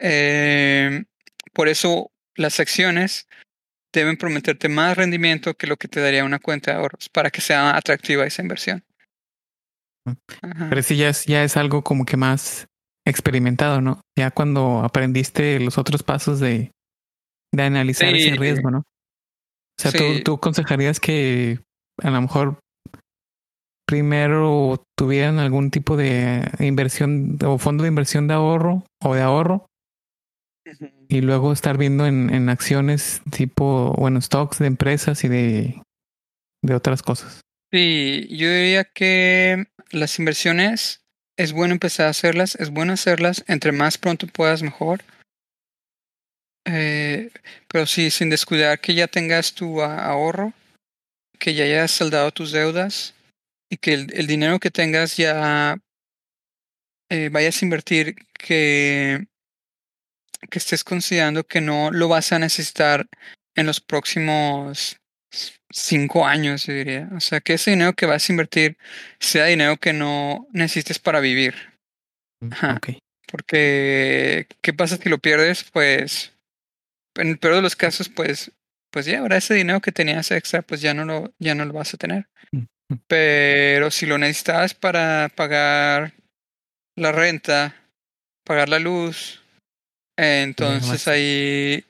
eh, 0.00 1.04
por 1.52 1.68
eso 1.68 2.10
las 2.34 2.58
acciones 2.58 3.28
deben 3.92 4.16
prometerte 4.16 4.68
más 4.68 4.96
rendimiento 4.96 5.54
que 5.54 5.66
lo 5.66 5.76
que 5.76 5.88
te 5.88 6.00
daría 6.00 6.24
una 6.24 6.38
cuenta 6.38 6.70
de 6.70 6.78
ahorros 6.78 7.08
para 7.08 7.30
que 7.30 7.40
sea 7.40 7.76
atractiva 7.76 8.26
esa 8.26 8.42
inversión. 8.42 8.84
Pero 10.68 10.82
sí 10.82 10.96
ya 10.96 11.08
es, 11.10 11.26
ya 11.26 11.44
es 11.44 11.56
algo 11.56 11.82
como 11.82 12.04
que 12.04 12.16
más 12.16 12.66
experimentado, 13.06 13.80
¿no? 13.80 14.00
Ya 14.18 14.30
cuando 14.30 14.80
aprendiste 14.80 15.60
los 15.60 15.78
otros 15.78 16.02
pasos 16.02 16.40
de, 16.40 16.72
de 17.52 17.62
analizar 17.62 18.14
ese 18.14 18.36
riesgo, 18.36 18.70
¿no? 18.70 18.78
O 18.78 19.82
sea, 19.82 19.92
tú, 19.92 20.22
tú 20.24 20.34
aconsejarías 20.34 21.00
que 21.00 21.58
a 22.02 22.10
lo 22.10 22.20
mejor 22.20 22.58
primero 23.86 24.82
tuvieran 24.96 25.38
algún 25.38 25.70
tipo 25.70 25.96
de 25.96 26.48
inversión 26.60 27.38
o 27.44 27.58
fondo 27.58 27.82
de 27.82 27.88
inversión 27.88 28.28
de 28.28 28.34
ahorro 28.34 28.84
o 29.02 29.14
de 29.14 29.22
ahorro 29.22 29.66
y 31.10 31.20
luego 31.22 31.52
estar 31.52 31.76
viendo 31.76 32.06
en, 32.06 32.32
en 32.32 32.48
acciones 32.48 33.20
tipo, 33.36 33.92
bueno, 33.98 34.20
stocks 34.20 34.60
de 34.60 34.66
empresas 34.66 35.24
y 35.24 35.28
de, 35.28 35.82
de 36.62 36.74
otras 36.74 37.02
cosas. 37.02 37.40
Sí, 37.72 38.28
yo 38.30 38.48
diría 38.48 38.84
que 38.84 39.66
las 39.90 40.18
inversiones 40.20 41.02
es 41.36 41.52
bueno 41.52 41.74
empezar 41.74 42.06
a 42.06 42.10
hacerlas, 42.10 42.54
es 42.54 42.70
bueno 42.70 42.92
hacerlas, 42.92 43.44
entre 43.48 43.72
más 43.72 43.98
pronto 43.98 44.28
puedas 44.28 44.62
mejor. 44.62 45.02
Eh, 46.64 47.30
pero 47.66 47.86
sí, 47.86 48.10
sin 48.10 48.30
descuidar 48.30 48.80
que 48.80 48.94
ya 48.94 49.08
tengas 49.08 49.54
tu 49.54 49.82
ahorro, 49.82 50.52
que 51.40 51.54
ya 51.54 51.64
hayas 51.64 51.90
saldado 51.90 52.30
tus 52.30 52.52
deudas 52.52 53.14
y 53.68 53.78
que 53.78 53.94
el, 53.94 54.26
dinero 54.28 54.60
que 54.60 54.70
tengas 54.70 55.16
ya 55.16 55.76
eh, 57.08 57.30
vayas 57.32 57.60
a 57.60 57.64
invertir, 57.64 58.14
que 58.34 59.26
que 60.48 60.58
estés 60.58 60.84
considerando 60.84 61.44
que 61.44 61.60
no 61.60 61.90
lo 61.90 62.08
vas 62.08 62.32
a 62.32 62.38
necesitar 62.38 63.06
en 63.54 63.66
los 63.66 63.80
próximos 63.80 65.00
cinco 65.70 66.26
años, 66.26 66.66
yo 66.66 66.74
diría. 66.74 67.08
O 67.14 67.20
sea, 67.20 67.40
que 67.40 67.54
ese 67.54 67.70
dinero 67.70 67.92
que 67.94 68.06
vas 68.06 68.28
a 68.28 68.32
invertir 68.32 68.76
sea 69.18 69.46
dinero 69.46 69.76
que 69.76 69.92
no 69.92 70.46
necesites 70.52 70.98
para 70.98 71.20
vivir. 71.20 71.54
Mm, 72.40 72.52
Porque, 73.30 74.46
¿qué 74.60 74.72
pasa 74.72 74.96
si 74.96 75.08
lo 75.08 75.18
pierdes? 75.18 75.64
Pues, 75.72 76.32
en 77.14 77.28
el 77.28 77.38
peor 77.38 77.56
de 77.56 77.62
los 77.62 77.76
casos, 77.76 78.08
pues, 78.08 78.50
pues 78.90 79.06
ya, 79.06 79.20
ahora 79.20 79.36
ese 79.36 79.54
dinero 79.54 79.80
que 79.80 79.92
tenías 79.92 80.30
extra, 80.32 80.62
pues 80.62 80.80
ya 80.80 80.94
no 80.94 81.04
lo, 81.04 81.32
ya 81.38 81.54
no 81.54 81.64
lo 81.64 81.72
vas 81.72 81.94
a 81.94 81.98
tener. 81.98 82.28
Mm, 82.50 82.58
mm. 82.88 83.00
Pero 83.06 83.90
si 83.90 84.06
lo 84.06 84.18
necesitas 84.18 84.74
para 84.74 85.30
pagar 85.34 86.14
la 86.96 87.12
renta, 87.12 87.76
pagar 88.44 88.68
la 88.68 88.80
luz, 88.80 89.39
entonces 90.20 91.08
ahí, 91.08 91.84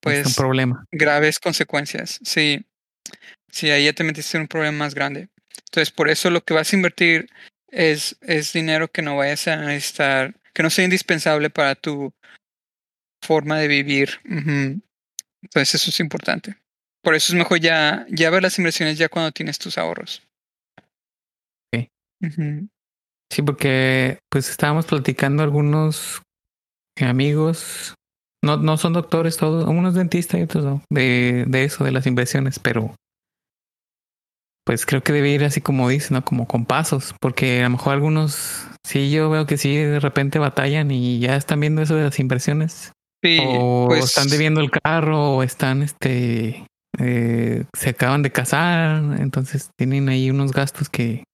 pues, 0.00 0.26
un 0.26 0.34
problema. 0.34 0.84
graves 0.90 1.38
consecuencias. 1.38 2.18
Sí, 2.24 2.64
sí, 3.50 3.70
ahí 3.70 3.84
ya 3.84 3.92
te 3.92 4.04
metiste 4.04 4.36
en 4.36 4.42
un 4.42 4.48
problema 4.48 4.78
más 4.78 4.94
grande. 4.94 5.28
Entonces, 5.66 5.90
por 5.90 6.08
eso 6.08 6.30
lo 6.30 6.42
que 6.42 6.54
vas 6.54 6.72
a 6.72 6.76
invertir 6.76 7.28
es, 7.68 8.16
es 8.20 8.52
dinero 8.52 8.88
que 8.88 9.02
no 9.02 9.16
vayas 9.16 9.48
a 9.48 9.56
necesitar, 9.56 10.34
que 10.52 10.62
no 10.62 10.70
sea 10.70 10.84
indispensable 10.84 11.50
para 11.50 11.74
tu 11.74 12.12
forma 13.22 13.58
de 13.58 13.68
vivir. 13.68 14.20
Entonces, 14.24 15.74
eso 15.74 15.90
es 15.90 16.00
importante. 16.00 16.56
Por 17.02 17.14
eso 17.14 17.32
es 17.32 17.38
mejor 17.38 17.60
ya, 17.60 18.06
ya 18.08 18.30
ver 18.30 18.42
las 18.42 18.58
inversiones 18.58 18.98
ya 18.98 19.08
cuando 19.08 19.30
tienes 19.30 19.58
tus 19.58 19.78
ahorros. 19.78 20.22
Sí. 21.72 21.90
Sí, 23.30 23.42
porque 23.42 24.18
pues 24.30 24.48
estábamos 24.48 24.86
platicando 24.86 25.42
algunos 25.42 26.22
amigos, 27.00 27.94
no, 28.42 28.56
no 28.58 28.76
son 28.76 28.92
doctores 28.92 29.36
todos, 29.36 29.66
unos 29.66 29.94
dentistas 29.94 30.40
y 30.40 30.42
otros 30.44 30.80
de, 30.90 31.44
de 31.46 31.64
eso, 31.64 31.84
de 31.84 31.92
las 31.92 32.06
inversiones, 32.06 32.58
pero 32.58 32.94
pues 34.64 34.86
creo 34.86 35.02
que 35.02 35.12
debe 35.12 35.30
ir 35.30 35.44
así 35.44 35.60
como 35.60 35.88
dicen, 35.88 36.14
¿no? 36.14 36.24
Como 36.24 36.46
con 36.46 36.64
pasos, 36.64 37.14
porque 37.20 37.60
a 37.60 37.64
lo 37.64 37.70
mejor 37.70 37.92
algunos, 37.92 38.66
sí, 38.82 39.10
yo 39.10 39.28
veo 39.28 39.46
que 39.46 39.58
sí, 39.58 39.76
de 39.76 40.00
repente 40.00 40.38
batallan 40.38 40.90
y 40.90 41.20
ya 41.20 41.36
están 41.36 41.60
viendo 41.60 41.82
eso 41.82 41.96
de 41.96 42.04
las 42.04 42.18
inversiones. 42.18 42.92
Sí, 43.22 43.38
o 43.42 43.86
pues 43.88 44.04
están 44.04 44.28
debiendo 44.28 44.60
el 44.60 44.70
carro, 44.70 45.36
o 45.36 45.42
están, 45.42 45.82
este, 45.82 46.66
eh, 46.98 47.64
se 47.76 47.90
acaban 47.90 48.22
de 48.22 48.32
casar, 48.32 49.20
entonces 49.20 49.70
tienen 49.78 50.08
ahí 50.08 50.30
unos 50.30 50.52
gastos 50.52 50.88
que, 50.88 51.24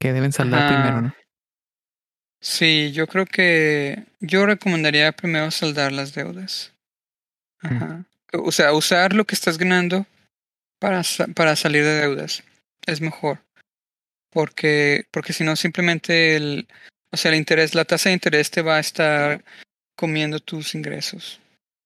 que 0.00 0.12
deben 0.12 0.32
saldar 0.32 0.68
primero, 0.68 1.00
¿no? 1.02 1.14
Sí, 2.44 2.92
yo 2.92 3.06
creo 3.06 3.24
que 3.24 4.04
yo 4.26 4.46
recomendaría 4.46 5.12
primero 5.12 5.50
saldar 5.50 5.92
las 5.92 6.14
deudas. 6.14 6.72
Ajá. 7.60 8.04
O 8.32 8.52
sea, 8.52 8.72
usar 8.72 9.12
lo 9.14 9.24
que 9.26 9.34
estás 9.34 9.58
ganando 9.58 10.06
para, 10.78 11.02
para 11.34 11.56
salir 11.56 11.84
de 11.84 12.00
deudas. 12.00 12.42
Es 12.86 13.00
mejor. 13.00 13.40
Porque, 14.30 15.06
porque 15.10 15.32
si 15.32 15.44
no, 15.44 15.56
simplemente 15.56 16.36
el, 16.36 16.66
o 17.12 17.16
sea, 17.16 17.30
el 17.30 17.38
interés, 17.38 17.74
la 17.74 17.84
tasa 17.84 18.08
de 18.08 18.14
interés 18.14 18.50
te 18.50 18.62
va 18.62 18.76
a 18.76 18.80
estar 18.80 19.44
comiendo 19.96 20.40
tus 20.40 20.74
ingresos. 20.74 21.40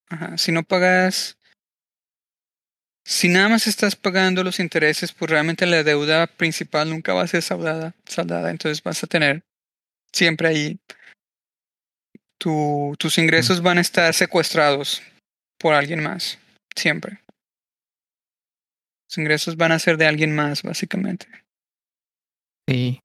Ajá. 0.09 0.39
Si 0.39 0.53
no 0.53 0.63
pagas, 0.63 1.37
si 3.05 3.29
nada 3.29 3.49
más 3.49 3.67
estás 3.67 3.97
pagando 3.97 4.43
los 4.43 4.61
intereses, 4.61 5.13
pues 5.13 5.31
realmente 5.31 5.67
la 5.67 5.83
deuda 5.83 6.27
principal 6.27 6.89
nunca 6.89 7.15
va 7.15 7.23
a 7.23 7.29
ser 7.29 7.43
saldada, 7.43 7.95
saldada. 8.07 8.51
Entonces 8.51 8.83
vas 8.83 9.03
a 9.05 9.07
tener 9.07 9.43
siempre 10.13 10.49
ahí. 10.49 10.81
Tu, 12.39 12.95
tus 12.99 13.19
ingresos 13.19 13.63
van 13.63 13.79
a 13.79 13.81
estar 13.81 14.15
secuestrados 14.15 15.03
por 15.59 15.75
alguien 15.75 16.03
más, 16.03 16.39
siempre. 16.77 17.21
Tus 19.09 19.19
ingresos 19.19 19.57
van 19.57 19.73
a 19.73 19.79
ser 19.79 19.97
de 19.97 20.07
alguien 20.07 20.35
más, 20.35 20.63
básicamente. 20.63 21.27
Sí. 22.69 23.01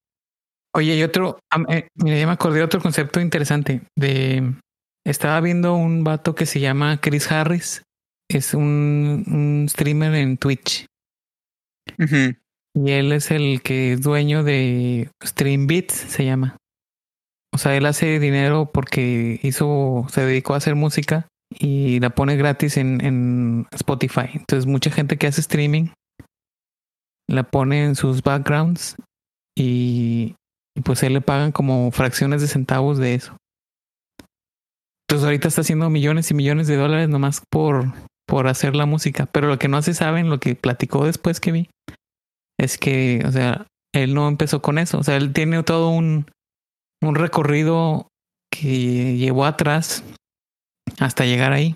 Oye, 0.75 0.95
y 0.95 1.03
otro, 1.03 1.39
eh, 1.69 1.87
mira, 1.95 2.17
ya 2.17 2.27
me 2.27 2.33
acordé 2.33 2.59
de 2.59 2.65
otro 2.65 2.81
concepto 2.81 3.19
interesante. 3.19 3.81
De 3.95 4.53
estaba 5.05 5.41
viendo 5.41 5.75
un 5.75 6.03
vato 6.03 6.35
que 6.35 6.45
se 6.45 6.59
llama 6.59 6.99
Chris 7.01 7.31
Harris. 7.31 7.83
Es 8.29 8.53
un, 8.53 9.23
un 9.27 9.67
streamer 9.69 10.15
en 10.15 10.37
Twitch. 10.37 10.85
Y 12.75 12.91
él 12.91 13.11
es 13.11 13.29
el 13.29 13.61
que 13.61 13.93
es 13.93 14.01
dueño 14.01 14.43
de 14.43 15.09
Stream 15.23 15.67
Beats, 15.67 15.93
se 15.93 16.25
llama. 16.25 16.57
O 17.53 17.57
sea, 17.57 17.75
él 17.75 17.85
hace 17.85 18.19
dinero 18.19 18.69
porque 18.73 19.39
hizo, 19.43 20.07
se 20.09 20.25
dedicó 20.25 20.55
a 20.55 20.57
hacer 20.57 20.75
música 20.75 21.27
y 21.51 21.99
la 21.99 22.09
pone 22.09 22.35
gratis 22.35 22.77
en, 22.77 22.99
en 23.05 23.67
Spotify. 23.71 24.29
Entonces, 24.33 24.65
mucha 24.65 24.89
gente 24.89 25.17
que 25.17 25.27
hace 25.27 25.41
streaming 25.41 25.89
la 27.29 27.43
pone 27.43 27.85
en 27.85 27.95
sus 27.95 28.23
backgrounds 28.23 28.95
y, 29.55 30.35
y 30.75 30.81
pues 30.81 31.03
él 31.03 31.13
le 31.13 31.21
pagan 31.21 31.51
como 31.51 31.91
fracciones 31.91 32.41
de 32.41 32.47
centavos 32.47 32.97
de 32.97 33.13
eso. 33.13 33.37
Entonces 35.07 35.25
ahorita 35.25 35.47
está 35.47 35.61
haciendo 35.61 35.89
millones 35.91 36.31
y 36.31 36.33
millones 36.33 36.67
de 36.67 36.75
dólares 36.75 37.07
nomás 37.07 37.43
por, 37.51 37.93
por 38.25 38.47
hacer 38.47 38.75
la 38.75 38.87
música. 38.87 39.27
Pero 39.27 39.47
lo 39.47 39.59
que 39.59 39.67
no 39.67 39.81
se 39.83 39.93
sabe, 39.93 40.23
lo 40.23 40.39
que 40.39 40.55
platicó 40.55 41.05
después 41.05 41.39
que 41.39 41.51
vi, 41.51 41.69
es 42.59 42.79
que, 42.79 43.23
o 43.27 43.31
sea, 43.31 43.67
él 43.93 44.15
no 44.15 44.27
empezó 44.27 44.63
con 44.63 44.79
eso. 44.79 44.97
O 44.97 45.03
sea, 45.03 45.17
él 45.17 45.33
tiene 45.33 45.61
todo 45.61 45.89
un, 45.89 46.25
un 47.03 47.15
recorrido 47.15 48.07
que 48.51 49.17
llevó 49.17 49.45
atrás 49.45 50.03
hasta 50.99 51.25
llegar 51.25 51.53
ahí. 51.53 51.75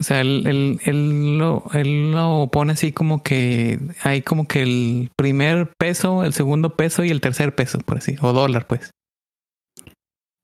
O 0.00 0.04
sea, 0.04 0.20
él, 0.20 0.80
él, 0.84 1.38
lo, 1.38 1.64
él 1.74 2.10
lo 2.10 2.48
pone 2.50 2.72
así 2.72 2.92
como 2.92 3.22
que 3.22 3.78
hay 4.02 4.22
como 4.22 4.48
que 4.48 4.62
el 4.62 5.10
primer 5.16 5.72
peso, 5.78 6.24
el 6.24 6.32
segundo 6.32 6.76
peso 6.76 7.04
y 7.04 7.10
el 7.10 7.20
tercer 7.20 7.54
peso, 7.54 7.78
por 7.78 7.98
así, 7.98 8.16
o 8.20 8.32
dólar, 8.32 8.66
pues. 8.66 8.90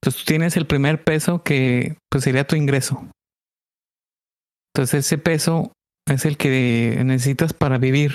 Entonces 0.00 0.22
tú 0.22 0.26
tienes 0.26 0.56
el 0.56 0.66
primer 0.66 1.02
peso 1.02 1.42
que 1.42 1.96
pues 2.08 2.22
sería 2.22 2.46
tu 2.46 2.54
ingreso. 2.54 3.04
Entonces 4.72 5.06
ese 5.06 5.18
peso 5.18 5.72
es 6.06 6.24
el 6.24 6.36
que 6.36 7.02
necesitas 7.04 7.52
para 7.52 7.78
vivir. 7.78 8.12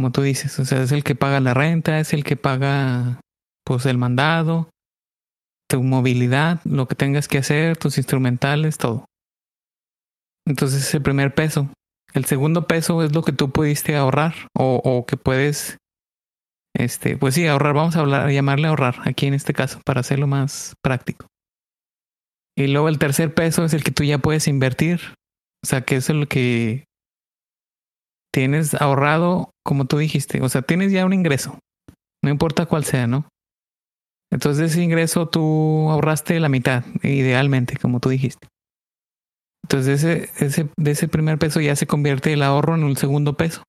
Como 0.00 0.12
tú 0.12 0.22
dices, 0.22 0.58
o 0.58 0.64
sea, 0.64 0.82
es 0.82 0.92
el 0.92 1.04
que 1.04 1.14
paga 1.14 1.40
la 1.40 1.52
renta, 1.52 2.00
es 2.00 2.14
el 2.14 2.24
que 2.24 2.34
paga 2.34 3.20
pues 3.66 3.84
el 3.84 3.98
mandado, 3.98 4.70
tu 5.68 5.82
movilidad, 5.82 6.62
lo 6.64 6.88
que 6.88 6.94
tengas 6.94 7.28
que 7.28 7.36
hacer, 7.36 7.76
tus 7.76 7.98
instrumentales, 7.98 8.78
todo. 8.78 9.04
Entonces 10.46 10.84
es 10.84 10.94
el 10.94 11.02
primer 11.02 11.34
peso. 11.34 11.68
El 12.14 12.24
segundo 12.24 12.66
peso 12.66 13.02
es 13.02 13.14
lo 13.14 13.20
que 13.20 13.32
tú 13.32 13.50
pudiste 13.50 13.94
ahorrar 13.94 14.32
o, 14.56 15.04
que 15.06 15.18
puedes, 15.18 15.76
este, 16.74 17.18
pues 17.18 17.34
sí, 17.34 17.46
ahorrar. 17.46 17.74
Vamos 17.74 17.96
a 17.96 18.00
hablar, 18.00 18.30
llamarle 18.30 18.68
ahorrar 18.68 19.02
aquí 19.04 19.26
en 19.26 19.34
este 19.34 19.52
caso 19.52 19.82
para 19.84 20.00
hacerlo 20.00 20.26
más 20.26 20.72
práctico. 20.82 21.26
Y 22.56 22.68
luego 22.68 22.88
el 22.88 22.98
tercer 22.98 23.34
peso 23.34 23.66
es 23.66 23.74
el 23.74 23.84
que 23.84 23.90
tú 23.90 24.02
ya 24.02 24.16
puedes 24.16 24.48
invertir. 24.48 24.98
O 25.62 25.66
sea, 25.66 25.82
que 25.82 25.96
es 25.96 26.08
lo 26.08 26.26
que 26.26 26.86
tienes 28.32 28.74
ahorrado, 28.74 29.50
como 29.70 29.84
tú 29.84 29.98
dijiste. 29.98 30.42
O 30.42 30.48
sea, 30.48 30.62
tienes 30.62 30.90
ya 30.90 31.06
un 31.06 31.12
ingreso. 31.12 31.56
No 32.24 32.28
importa 32.28 32.66
cuál 32.66 32.84
sea, 32.84 33.06
¿no? 33.06 33.28
Entonces 34.32 34.72
ese 34.72 34.82
ingreso 34.82 35.28
tú 35.28 35.88
ahorraste 35.88 36.40
la 36.40 36.48
mitad, 36.48 36.84
idealmente, 37.04 37.76
como 37.76 38.00
tú 38.00 38.08
dijiste. 38.08 38.48
Entonces 39.62 40.02
ese, 40.02 40.44
ese, 40.44 40.68
de 40.76 40.90
ese 40.90 41.06
primer 41.06 41.38
peso 41.38 41.60
ya 41.60 41.76
se 41.76 41.86
convierte 41.86 42.32
el 42.32 42.42
ahorro 42.42 42.74
en 42.74 42.82
un 42.82 42.96
segundo 42.96 43.36
peso. 43.36 43.62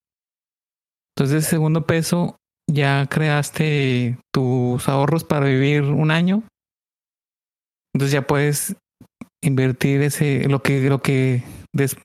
Entonces 1.16 1.44
ese 1.44 1.52
segundo 1.52 1.86
peso 1.86 2.38
ya 2.68 3.06
creaste 3.08 4.18
tus 4.34 4.90
ahorros 4.90 5.24
para 5.24 5.46
vivir 5.46 5.84
un 5.84 6.10
año. 6.10 6.42
Entonces 7.94 8.14
ya 8.14 8.26
puedes 8.26 8.76
invertir 9.44 10.02
ese, 10.02 10.50
lo 10.50 10.64
que, 10.64 10.82
lo 10.90 11.00
que, 11.00 11.44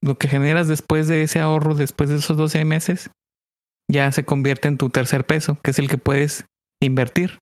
lo 0.02 0.18
que 0.18 0.28
generas 0.28 0.68
después 0.68 1.08
de 1.08 1.22
ese 1.22 1.40
ahorro, 1.40 1.74
después 1.74 2.10
de 2.10 2.16
esos 2.16 2.36
12 2.36 2.62
meses, 2.66 3.10
ya 3.90 4.10
se 4.12 4.24
convierte 4.24 4.68
en 4.68 4.78
tu 4.78 4.90
tercer 4.90 5.24
peso, 5.24 5.58
que 5.62 5.70
es 5.70 5.78
el 5.78 5.88
que 5.88 5.98
puedes 5.98 6.44
invertir. 6.82 7.38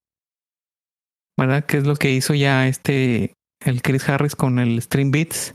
¿verdad? 1.39 1.65
Que 1.65 1.79
es 1.79 1.87
lo 1.87 1.97
que 1.97 2.11
hizo 2.11 2.35
ya 2.35 2.67
este, 2.67 3.35
el 3.61 3.83
Chris 3.83 4.09
Harris 4.09 4.37
con 4.37 4.59
el 4.59 4.81
Stream 4.81 5.11
Beats. 5.11 5.55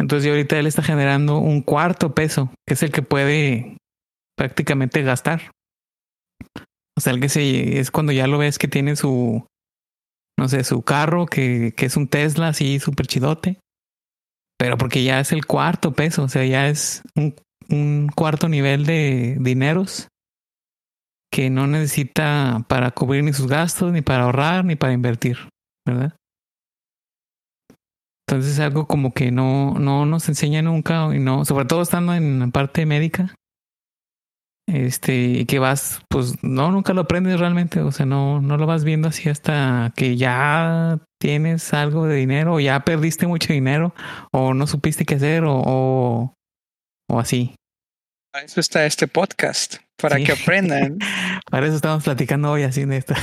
Entonces, 0.00 0.28
ahorita 0.28 0.58
él 0.58 0.66
está 0.66 0.82
generando 0.82 1.38
un 1.38 1.62
cuarto 1.62 2.14
peso, 2.14 2.52
que 2.66 2.74
es 2.74 2.82
el 2.82 2.92
que 2.92 3.02
puede 3.02 3.76
prácticamente 4.36 5.02
gastar. 5.02 5.52
O 6.96 7.00
sea, 7.00 7.12
el 7.12 7.20
que 7.20 7.28
se, 7.28 7.78
es 7.78 7.90
cuando 7.90 8.12
ya 8.12 8.26
lo 8.26 8.38
ves 8.38 8.58
que 8.58 8.68
tiene 8.68 8.96
su, 8.96 9.46
no 10.38 10.48
sé, 10.48 10.64
su 10.64 10.82
carro, 10.82 11.26
que, 11.26 11.72
que 11.76 11.86
es 11.86 11.96
un 11.96 12.08
Tesla 12.08 12.48
así 12.48 12.78
súper 12.78 13.06
chidote. 13.06 13.58
Pero 14.58 14.78
porque 14.78 15.04
ya 15.04 15.20
es 15.20 15.32
el 15.32 15.44
cuarto 15.44 15.92
peso, 15.92 16.24
o 16.24 16.28
sea, 16.28 16.44
ya 16.46 16.68
es 16.68 17.02
un, 17.14 17.34
un 17.70 18.08
cuarto 18.14 18.48
nivel 18.48 18.86
de 18.86 19.36
dineros 19.40 20.08
que 21.32 21.50
no 21.50 21.66
necesita 21.66 22.64
para 22.68 22.90
cubrir 22.92 23.24
ni 23.24 23.32
sus 23.32 23.46
gastos, 23.46 23.92
ni 23.92 24.02
para 24.02 24.24
ahorrar, 24.24 24.64
ni 24.64 24.76
para 24.76 24.92
invertir, 24.92 25.36
¿verdad? 25.86 26.14
Entonces 28.28 28.54
es 28.54 28.60
algo 28.60 28.86
como 28.86 29.12
que 29.12 29.30
no, 29.30 29.74
no 29.74 30.06
nos 30.06 30.28
enseña 30.28 30.62
nunca, 30.62 31.14
y 31.14 31.20
no, 31.20 31.44
sobre 31.44 31.64
todo 31.64 31.82
estando 31.82 32.14
en 32.14 32.40
la 32.40 32.48
parte 32.48 32.84
médica, 32.86 33.34
este, 34.68 35.46
que 35.46 35.58
vas, 35.60 36.02
pues 36.08 36.42
no, 36.42 36.72
nunca 36.72 36.92
lo 36.92 37.02
aprendes 37.02 37.38
realmente, 37.38 37.80
o 37.80 37.92
sea, 37.92 38.04
no, 38.04 38.40
no 38.40 38.56
lo 38.56 38.66
vas 38.66 38.82
viendo 38.82 39.08
así 39.08 39.28
hasta 39.28 39.92
que 39.94 40.16
ya 40.16 40.98
tienes 41.20 41.72
algo 41.72 42.06
de 42.06 42.16
dinero, 42.16 42.54
o 42.54 42.60
ya 42.60 42.80
perdiste 42.80 43.28
mucho 43.28 43.52
dinero, 43.52 43.94
o 44.32 44.54
no 44.54 44.66
supiste 44.66 45.04
qué 45.04 45.14
hacer, 45.14 45.44
o, 45.44 45.62
o, 45.64 46.34
o 47.08 47.18
así. 47.18 47.54
Para 48.32 48.44
eso 48.44 48.60
está 48.60 48.84
este 48.86 49.08
podcast, 49.08 49.76
para 49.96 50.16
que 50.16 50.32
aprendan. 50.32 50.98
para 51.50 51.66
eso 51.66 51.76
estamos 51.76 52.04
platicando 52.04 52.50
hoy 52.50 52.64
así 52.64 52.84
de 52.84 52.98
esto. 52.98 53.14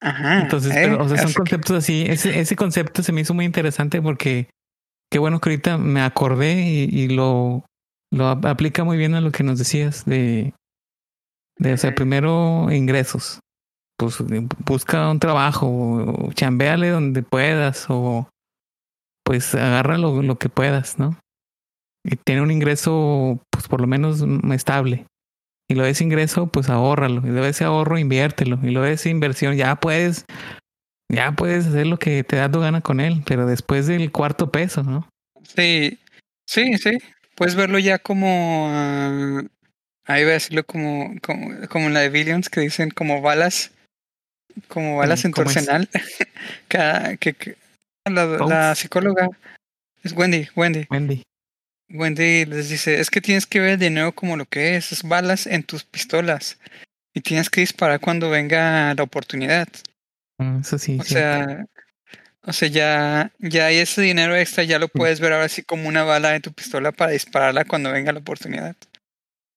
Ajá. 0.00 0.40
Entonces, 0.40 0.74
eh, 0.74 0.92
o 0.92 1.08
sea, 1.08 1.18
son 1.18 1.32
conceptos 1.32 1.76
así. 1.76 2.04
Ese, 2.08 2.40
ese 2.40 2.56
concepto 2.56 3.02
se 3.02 3.12
me 3.12 3.20
hizo 3.20 3.34
muy 3.34 3.44
interesante 3.44 4.02
porque 4.02 4.48
qué 5.10 5.18
bueno 5.18 5.40
que 5.40 5.50
ahorita 5.50 5.78
me 5.78 6.02
acordé 6.02 6.62
y, 6.62 6.84
y 6.84 7.08
lo, 7.08 7.64
lo 8.10 8.28
aplica 8.28 8.84
muy 8.84 8.96
bien 8.96 9.14
a 9.14 9.20
lo 9.20 9.30
que 9.30 9.44
nos 9.44 9.58
decías 9.58 10.04
de, 10.04 10.54
de 11.58 11.72
o 11.72 11.76
sea, 11.76 11.94
primero 11.94 12.70
ingresos. 12.72 13.40
Pues 13.98 14.16
busca 14.64 15.10
un 15.10 15.20
trabajo, 15.20 16.30
chambeale 16.34 16.88
donde 16.88 17.22
puedas 17.22 17.86
o 17.88 18.28
pues 19.24 19.54
agarra 19.54 19.98
lo, 19.98 20.22
lo 20.22 20.38
que 20.38 20.48
puedas, 20.48 20.98
¿no? 20.98 21.16
Y 22.04 22.16
tiene 22.16 22.42
un 22.42 22.50
ingreso, 22.50 23.40
pues 23.50 23.68
por 23.68 23.80
lo 23.80 23.86
menos 23.86 24.24
estable. 24.52 25.06
Y 25.68 25.74
lo 25.74 25.84
de 25.84 25.90
ese 25.90 26.04
ingreso, 26.04 26.48
pues 26.48 26.68
ahórralo. 26.68 27.22
Y 27.26 27.30
lo 27.30 27.42
de 27.42 27.50
ese 27.50 27.64
ahorro, 27.64 27.98
inviértelo. 27.98 28.58
Y 28.62 28.70
lo 28.70 28.82
de 28.82 28.92
esa 28.92 29.08
inversión, 29.08 29.56
ya 29.56 29.76
puedes, 29.76 30.26
ya 31.08 31.32
puedes 31.32 31.66
hacer 31.66 31.86
lo 31.86 31.98
que 31.98 32.24
te 32.24 32.36
da 32.36 32.50
tu 32.50 32.60
gana 32.60 32.80
con 32.80 33.00
él, 33.00 33.22
pero 33.24 33.46
después 33.46 33.86
del 33.86 34.10
cuarto 34.10 34.50
peso, 34.50 34.82
¿no? 34.82 35.08
Sí, 35.56 35.98
sí, 36.46 36.76
sí. 36.78 36.98
Puedes 37.36 37.54
verlo 37.54 37.78
ya 37.78 37.98
como, 37.98 38.66
uh, 38.66 39.48
ahí 40.04 40.22
voy 40.22 40.30
a 40.30 40.34
decirlo 40.34 40.64
como, 40.64 41.14
como, 41.22 41.66
como 41.68 41.88
la 41.88 42.00
de 42.00 42.10
Billions, 42.10 42.50
que 42.50 42.60
dicen 42.60 42.90
como 42.90 43.22
balas, 43.22 43.70
como 44.68 44.98
balas 44.98 45.24
en 45.24 45.32
tu 45.32 45.40
arsenal. 45.40 45.88
que, 46.68 47.16
que, 47.18 47.56
la, 48.04 48.26
la 48.26 48.74
psicóloga 48.74 49.28
es 50.02 50.12
Wendy, 50.12 50.48
Wendy. 50.54 50.86
Wendy. 50.90 51.22
Wendy 51.92 52.46
les 52.46 52.68
dice, 52.68 53.00
es 53.00 53.10
que 53.10 53.20
tienes 53.20 53.46
que 53.46 53.60
ver 53.60 53.70
el 53.70 53.78
dinero 53.78 54.12
como 54.12 54.36
lo 54.36 54.46
que 54.46 54.76
es, 54.76 54.92
es 54.92 55.02
balas 55.02 55.46
en 55.46 55.62
tus 55.62 55.84
pistolas. 55.84 56.58
Y 57.14 57.20
tienes 57.20 57.50
que 57.50 57.60
disparar 57.60 58.00
cuando 58.00 58.30
venga 58.30 58.94
la 58.94 59.02
oportunidad. 59.02 59.68
Mm, 60.38 60.60
eso 60.60 60.78
sí. 60.78 60.98
O 60.98 61.04
sea, 61.04 61.66
o 62.44 62.52
sea, 62.52 62.68
ya, 62.68 63.32
ya 63.38 63.66
hay 63.66 63.76
ese 63.76 64.00
dinero 64.02 64.34
extra, 64.34 64.64
ya 64.64 64.78
lo 64.78 64.88
puedes 64.88 65.20
ver 65.20 65.32
ahora 65.32 65.48
sí 65.48 65.62
como 65.62 65.88
una 65.88 66.02
bala 66.02 66.34
en 66.34 66.42
tu 66.42 66.52
pistola 66.52 66.90
para 66.90 67.12
dispararla 67.12 67.64
cuando 67.64 67.92
venga 67.92 68.12
la 68.12 68.20
oportunidad. 68.20 68.74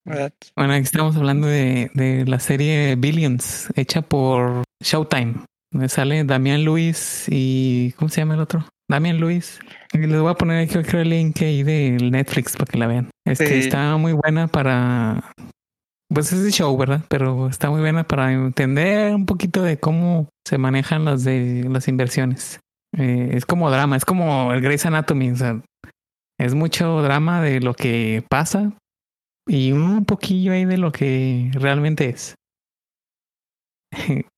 ¿Verdad? 0.03 0.33
Bueno, 0.55 0.73
aquí 0.73 0.83
estamos 0.83 1.15
hablando 1.15 1.47
de, 1.47 1.89
de 1.95 2.25
la 2.25 2.39
serie 2.39 2.95
Billions, 2.95 3.69
hecha 3.75 4.03
por 4.03 4.63
Showtime. 4.83 5.45
Me 5.71 5.89
sale 5.89 6.23
Damián 6.23 6.63
Luis 6.63 7.25
y. 7.27 7.93
¿Cómo 7.97 8.09
se 8.09 8.21
llama 8.21 8.35
el 8.35 8.41
otro? 8.41 8.67
Damián 8.89 9.19
Luis. 9.19 9.59
Les 9.93 10.19
voy 10.19 10.31
a 10.31 10.35
poner 10.35 10.63
aquí 10.63 10.97
el 10.97 11.09
link 11.09 11.41
ahí 11.41 11.63
del 11.63 12.11
Netflix 12.11 12.55
para 12.55 12.71
que 12.71 12.77
la 12.77 12.87
vean. 12.87 13.09
Es 13.25 13.39
que 13.39 13.59
está 13.59 13.97
muy 13.97 14.13
buena 14.13 14.47
para. 14.47 15.31
Pues 16.13 16.31
es 16.31 16.43
de 16.43 16.51
show, 16.51 16.77
¿verdad? 16.77 17.01
Pero 17.09 17.47
está 17.47 17.69
muy 17.69 17.81
buena 17.81 18.03
para 18.03 18.31
entender 18.31 19.15
un 19.15 19.25
poquito 19.25 19.63
de 19.63 19.79
cómo 19.79 20.29
se 20.47 20.57
manejan 20.57 21.03
las 21.03 21.23
de 21.23 21.65
las 21.67 21.87
inversiones. 21.87 22.59
Eh, 22.95 23.31
es 23.33 23.45
como 23.45 23.71
drama, 23.71 23.97
es 23.97 24.05
como 24.05 24.53
el 24.53 24.61
Grey's 24.61 24.85
Anatomy. 24.85 25.31
O 25.31 25.35
sea, 25.35 25.61
es 26.39 26.53
mucho 26.53 27.01
drama 27.01 27.41
de 27.41 27.59
lo 27.61 27.73
que 27.73 28.23
pasa 28.29 28.71
y 29.47 29.71
un 29.71 30.05
poquillo 30.05 30.51
ahí 30.51 30.65
de 30.65 30.77
lo 30.77 30.91
que 30.91 31.51
realmente 31.53 32.09
es. 32.09 32.35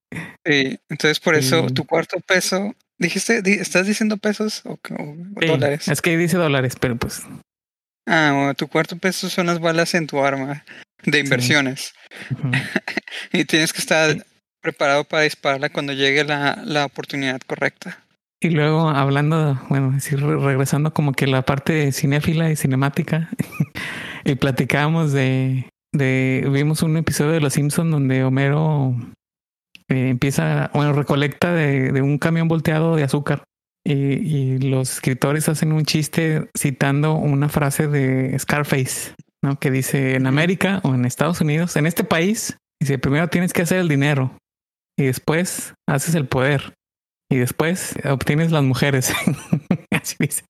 Sí, 0.46 0.80
entonces 0.90 1.20
por 1.20 1.36
eso 1.36 1.68
tu 1.68 1.86
cuarto 1.86 2.22
peso 2.26 2.74
¿Dijiste, 3.00 3.42
estás 3.62 3.86
diciendo 3.86 4.18
pesos 4.18 4.64
o, 4.66 4.80
dólares? 5.46 5.88
Es 5.88 6.02
que 6.02 6.18
dice 6.18 6.38
dólares, 6.38 6.76
pero 6.80 6.96
pues. 6.96 7.24
Ah, 8.08 8.32
bueno, 8.34 8.54
tu 8.56 8.68
cuarto 8.68 8.98
peso 8.98 9.30
son 9.30 9.48
las 9.48 9.60
balas 9.60 9.94
en 9.94 10.08
tu 10.08 10.24
arma 10.24 10.64
de 11.04 11.20
inversiones. 11.20 11.94
y 13.34 13.46
tienes 13.46 13.74
que 13.74 13.80
estar 13.80 14.26
preparado 14.62 15.04
para 15.04 15.24
dispararla 15.24 15.70
cuando 15.70 15.94
llegue 15.94 16.24
la, 16.24 16.62
la 16.66 16.86
oportunidad 16.86 17.40
correcta. 17.42 18.04
Y 18.40 18.52
luego 18.52 18.90
hablando, 18.90 19.60
bueno, 19.70 19.92
decir, 19.92 20.20
regresando 20.22 20.94
como 20.94 21.14
que 21.14 21.26
la 21.26 21.42
parte 21.42 21.92
cinéfila 21.92 22.52
y 22.52 22.56
cinemática, 22.56 23.30
y 24.26 24.36
platicábamos 24.36 25.12
de, 25.12 25.70
de, 25.92 26.48
vimos 26.52 26.84
un 26.84 26.98
episodio 26.98 27.32
de 27.32 27.42
Los 27.42 27.54
Simpsons 27.54 27.92
donde 27.92 28.24
Homero 28.24 28.96
eh, 29.90 30.10
empieza, 30.10 30.70
bueno, 30.74 30.94
recolecta 30.94 31.54
de, 31.54 31.92
de, 31.92 32.02
un 32.02 32.18
camión 32.18 32.48
volteado 32.48 32.96
de 32.96 33.04
azúcar. 33.04 33.44
Y, 33.86 33.94
y, 33.94 34.58
los 34.60 34.94
escritores 34.94 35.48
hacen 35.48 35.72
un 35.72 35.86
chiste 35.86 36.50
citando 36.58 37.14
una 37.14 37.48
frase 37.48 37.88
de 37.88 38.38
Scarface, 38.38 39.14
¿no? 39.42 39.58
Que 39.60 39.72
dice, 39.72 40.16
en 40.16 40.28
América 40.28 40.82
o 40.84 40.94
en 40.94 41.06
Estados 41.06 41.40
Unidos, 41.40 41.78
en 41.78 41.86
este 41.86 42.04
país, 42.04 42.58
dice, 42.82 43.00
primero 43.00 43.30
tienes 43.30 43.54
que 43.54 43.62
hacer 43.62 43.80
el 43.80 43.88
dinero 43.88 44.38
y 45.00 45.06
después 45.06 45.74
haces 45.88 46.16
el 46.16 46.28
poder 46.28 46.74
y 47.30 47.38
después 47.38 47.96
obtienes 48.06 48.52
las 48.52 48.64
mujeres. 48.64 49.14
Así 49.92 50.16
dice. 50.20 50.44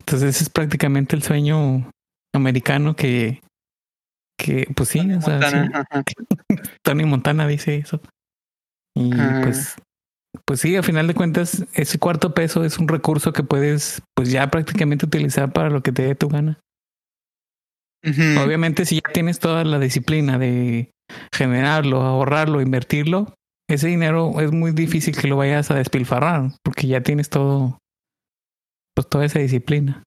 Entonces 0.00 0.36
ese 0.36 0.44
es 0.44 0.50
prácticamente 0.50 1.16
el 1.16 1.22
sueño 1.22 1.90
americano 2.34 2.96
que, 2.96 3.40
que 4.38 4.66
pues 4.74 4.88
sí, 4.88 4.98
Tony, 4.98 5.14
o 5.14 5.20
sea, 5.20 5.34
Montana, 5.34 5.86
sí. 6.06 6.14
Tony 6.82 7.04
Montana 7.04 7.46
dice 7.46 7.76
eso. 7.76 8.00
Y 8.96 9.10
pues, 9.42 9.76
pues 10.46 10.60
sí, 10.60 10.76
a 10.76 10.82
final 10.82 11.06
de 11.06 11.14
cuentas, 11.14 11.66
ese 11.74 11.98
cuarto 11.98 12.34
peso 12.34 12.64
es 12.64 12.78
un 12.78 12.88
recurso 12.88 13.32
que 13.32 13.42
puedes, 13.42 14.02
pues 14.14 14.30
ya 14.30 14.50
prácticamente 14.50 15.06
utilizar 15.06 15.52
para 15.52 15.70
lo 15.70 15.82
que 15.82 15.92
te 15.92 16.02
dé 16.02 16.14
tu 16.14 16.28
gana. 16.28 16.60
Obviamente, 18.44 18.84
si 18.84 18.96
ya 18.96 19.12
tienes 19.12 19.38
toda 19.38 19.64
la 19.64 19.78
disciplina 19.78 20.38
de 20.38 20.90
generarlo, 21.34 22.02
ahorrarlo, 22.02 22.60
invertirlo, 22.60 23.34
ese 23.68 23.88
dinero 23.88 24.40
es 24.40 24.52
muy 24.52 24.72
difícil 24.72 25.16
que 25.16 25.26
lo 25.26 25.36
vayas 25.36 25.70
a 25.70 25.74
despilfarrar 25.74 26.50
porque 26.62 26.86
ya 26.86 27.02
tienes 27.02 27.30
todo, 27.30 27.78
pues 28.94 29.08
toda 29.08 29.24
esa 29.24 29.38
disciplina. 29.38 30.02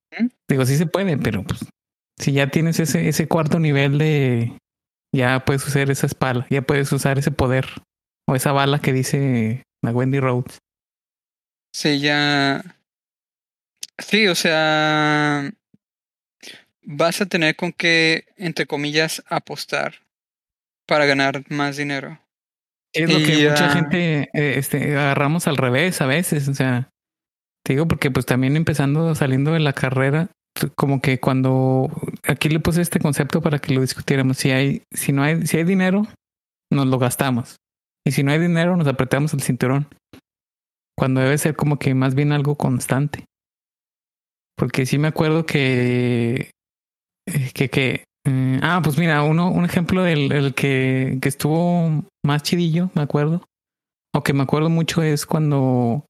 Digo, 0.48 0.66
sí 0.66 0.78
se 0.78 0.86
puede, 0.86 1.18
pero 1.18 1.44
pues 1.44 1.66
si 2.20 2.34
ya 2.34 2.50
tienes 2.50 2.80
ese, 2.80 3.10
ese 3.10 3.28
cuarto 3.28 3.60
nivel 3.60 3.98
de, 3.98 4.58
ya 5.14 5.44
puedes 5.44 5.68
usar 5.68 5.90
esa 5.90 6.06
espalda, 6.06 6.46
ya 6.50 6.62
puedes 6.62 6.92
usar 6.92 7.18
ese 7.18 7.32
poder 7.32 7.66
o 8.28 8.36
esa 8.36 8.52
bala 8.52 8.80
que 8.80 8.94
dice 8.94 9.64
la 9.82 9.92
Wendy 9.92 10.20
Rhodes. 10.20 10.60
Sí, 11.74 12.00
ya. 12.00 12.64
Sí, 13.98 14.28
o 14.28 14.36
sea, 14.36 15.50
vas 16.84 17.22
a 17.22 17.26
tener 17.26 17.56
con 17.56 17.74
qué, 17.74 18.26
entre 18.38 18.68
comillas, 18.68 19.24
apostar 19.28 19.96
para 20.88 21.06
ganar 21.06 21.44
más 21.50 21.78
dinero. 21.78 22.20
Es 22.94 23.12
lo 23.12 23.20
que 23.20 23.50
mucha 23.50 23.70
gente 23.70 24.30
eh, 24.34 24.54
este, 24.58 24.98
agarramos 24.98 25.48
al 25.48 25.58
revés 25.58 26.02
a 26.02 26.06
veces, 26.06 26.48
o 26.48 26.54
sea, 26.54 26.90
te 27.64 27.74
digo 27.74 27.88
porque 27.88 28.10
pues 28.10 28.26
también 28.26 28.56
empezando, 28.56 29.14
saliendo 29.14 29.52
de 29.52 29.60
la 29.60 29.74
carrera, 29.74 30.30
como 30.76 31.02
que 31.02 31.20
cuando 31.20 31.92
aquí 32.24 32.50
le 32.50 32.60
puse 32.60 32.82
este 32.82 33.00
concepto 33.00 33.42
para 33.42 33.60
que 33.60 33.74
lo 33.74 33.82
discutiéramos, 33.82 34.38
si 34.38 34.52
hay, 34.52 34.84
si 34.92 35.12
no 35.12 35.24
hay, 35.24 35.46
si 35.46 35.58
hay 35.58 35.64
dinero, 35.64 36.08
nos 36.72 36.88
lo 36.88 36.98
gastamos. 36.98 37.58
Y 38.08 38.14
si 38.14 38.24
no 38.24 38.32
hay 38.32 38.40
dinero, 38.40 38.78
nos 38.78 38.88
apretamos 38.88 39.34
el 39.34 39.42
cinturón. 39.42 39.90
Cuando 40.98 41.20
debe 41.20 41.38
ser 41.38 41.58
como 41.58 41.78
que 41.78 41.94
más 41.94 42.16
bien 42.16 42.32
algo 42.32 42.56
constante. 42.56 43.26
Porque 44.56 44.86
sí 44.86 44.98
me 44.98 45.10
acuerdo 45.10 45.46
que 45.46 46.52
eh, 47.28 47.52
que, 47.54 47.70
que 47.70 48.06
eh, 48.26 48.60
ah, 48.64 48.80
pues 48.82 48.98
mira, 48.98 49.24
uno, 49.24 49.52
un 49.52 49.66
ejemplo 49.66 50.04
del 50.04 50.32
el 50.32 50.54
que, 50.54 51.20
que 51.22 51.28
estuvo 51.28 52.06
más 52.26 52.44
chidillo, 52.44 52.92
me 52.96 53.02
acuerdo. 53.02 53.44
O 54.16 54.24
que 54.24 54.32
me 54.32 54.44
acuerdo 54.44 54.70
mucho 54.70 55.04
es 55.04 55.26
cuando 55.26 56.06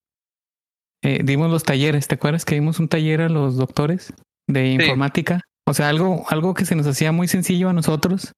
eh, 1.04 1.22
dimos 1.24 1.50
los 1.50 1.64
talleres. 1.64 2.08
¿Te 2.08 2.14
acuerdas 2.14 2.46
que 2.46 2.54
dimos 2.54 2.80
un 2.80 2.90
taller 2.90 3.22
a 3.22 3.30
los 3.30 3.58
doctores 3.58 4.14
de 4.48 4.68
informática? 4.68 5.42
O 5.68 5.74
sea, 5.74 5.90
algo, 5.90 6.26
algo 6.30 6.54
que 6.54 6.66
se 6.66 6.76
nos 6.76 6.86
hacía 6.86 7.12
muy 7.12 7.28
sencillo 7.28 7.70
a 7.70 7.74
nosotros. 7.74 8.34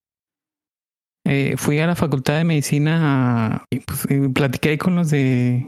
Eh, 1.25 1.55
fui 1.57 1.79
a 1.79 1.87
la 1.87 1.95
facultad 1.95 2.37
de 2.37 2.43
medicina 2.43 3.63
y, 3.71 3.79
pues, 3.79 4.07
platiqué 4.33 4.77
con 4.77 4.95
los 4.95 5.09
de, 5.09 5.67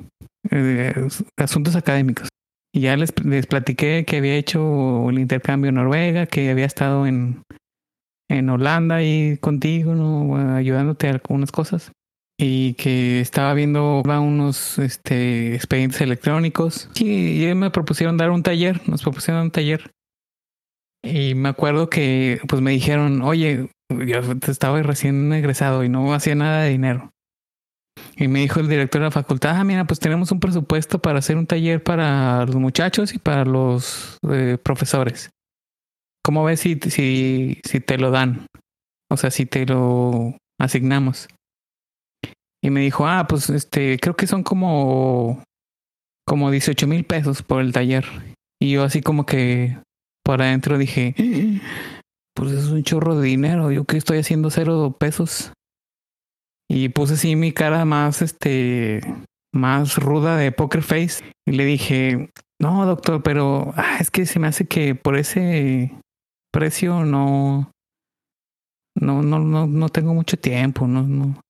de 0.50 1.10
asuntos 1.38 1.76
académicos. 1.76 2.30
Y 2.74 2.82
ya 2.82 2.96
les, 2.96 3.14
les 3.26 3.48
platiqué 3.48 4.06
que 4.06 4.18
había 4.18 4.36
hecho 4.36 5.10
el 5.10 5.20
intercambio 5.20 5.70
en 5.70 5.76
Noruega, 5.76 6.26
que 6.26 6.50
había 6.50 6.66
estado 6.66 7.06
en, 7.06 7.44
en 8.30 8.50
Holanda 8.50 9.04
y 9.04 9.38
contigo, 9.38 9.94
¿no? 9.94 10.56
ayudándote 10.56 11.08
a 11.08 11.12
algunas 11.12 11.52
cosas. 11.52 11.92
Y 12.40 12.74
que 12.74 13.20
estaba 13.20 13.54
viendo 13.54 14.02
unos 14.02 14.80
este, 14.80 15.54
expedientes 15.54 16.02
electrónicos. 16.02 16.90
Sí, 16.94 17.46
y 17.46 17.54
me 17.54 17.70
propusieron 17.70 18.18
dar 18.18 18.32
un 18.32 18.42
taller, 18.42 18.82
nos 18.90 19.04
propusieron 19.04 19.44
un 19.44 19.52
taller. 19.52 19.92
Y 21.04 21.36
me 21.36 21.50
acuerdo 21.50 21.90
que 21.90 22.40
pues 22.48 22.62
me 22.62 22.72
dijeron, 22.72 23.22
oye, 23.22 23.70
yo 24.06 24.20
estaba 24.48 24.82
recién 24.82 25.32
egresado 25.34 25.84
y 25.84 25.90
no 25.90 26.14
hacía 26.14 26.36
nada 26.36 26.64
de 26.64 26.70
dinero. 26.70 27.12
Y 28.16 28.28
me 28.28 28.40
dijo 28.40 28.60
el 28.60 28.68
director 28.68 29.02
de 29.02 29.08
la 29.08 29.12
facultad, 29.12 29.58
ah, 29.58 29.64
mira, 29.64 29.86
pues 29.86 30.00
tenemos 30.00 30.32
un 30.32 30.40
presupuesto 30.40 31.00
para 31.00 31.20
hacer 31.20 31.38
un 31.38 31.48
taller 31.48 31.84
para 31.84 32.46
los 32.46 32.56
muchachos 32.56 33.14
y 33.14 33.20
para 33.20 33.46
los 33.46 34.18
eh, 34.30 34.58
profesores. 34.62 35.30
¿Cómo 36.24 36.44
ves 36.44 36.60
si, 36.60 36.76
si, 36.76 37.60
si 37.64 37.80
te 37.80 37.98
lo 37.98 38.12
dan? 38.12 38.46
O 39.10 39.18
sea, 39.18 39.32
si 39.32 39.46
te 39.46 39.66
lo 39.66 40.38
asignamos. 40.60 41.28
Y 42.64 42.70
me 42.70 42.82
dijo, 42.82 43.08
ah, 43.08 43.26
pues 43.28 43.50
este, 43.50 43.98
creo 44.00 44.16
que 44.16 44.28
son 44.28 44.44
como, 44.44 45.44
como 46.28 46.52
18 46.52 46.88
mil 46.88 47.04
pesos 47.04 47.42
por 47.42 47.62
el 47.62 47.74
taller. 47.74 48.06
Y 48.62 48.72
yo 48.72 48.84
así 48.84 49.02
como 49.02 49.26
que 49.26 49.78
por 50.24 50.42
adentro 50.42 50.78
dije, 50.78 51.16
pues 52.36 52.52
es 52.52 52.68
un 52.68 52.84
chorro 52.84 53.18
de 53.18 53.28
dinero. 53.28 53.72
Yo 53.72 53.86
que 53.86 53.98
estoy 53.98 54.20
haciendo 54.20 54.50
cero 54.50 54.96
pesos. 55.00 55.54
Y 56.70 56.90
puse 56.90 57.16
así 57.16 57.36
mi 57.36 57.52
cara 57.52 57.84
más, 57.86 58.22
este, 58.22 59.02
más 59.54 59.98
ruda 59.98 60.38
de 60.38 60.52
poker 60.52 60.82
face. 60.82 61.24
Y 61.46 61.52
le 61.52 61.66
dije, 61.66 62.30
no, 62.62 62.86
doctor, 62.86 63.24
pero 63.24 63.74
ah, 63.76 63.98
es 64.00 64.12
que 64.12 64.26
se 64.26 64.40
me 64.40 64.48
hace 64.48 64.66
que 64.66 64.96
por 64.96 65.18
ese 65.18 65.92
precio 66.54 67.04
no, 67.04 67.72
no, 68.96 69.22
no, 69.22 69.40
no, 69.40 69.68
no 69.68 69.90
tengo 69.90 70.14
mucho 70.14 70.38
tiempo. 70.38 70.88
No, 70.88 71.04
no. 71.04 71.42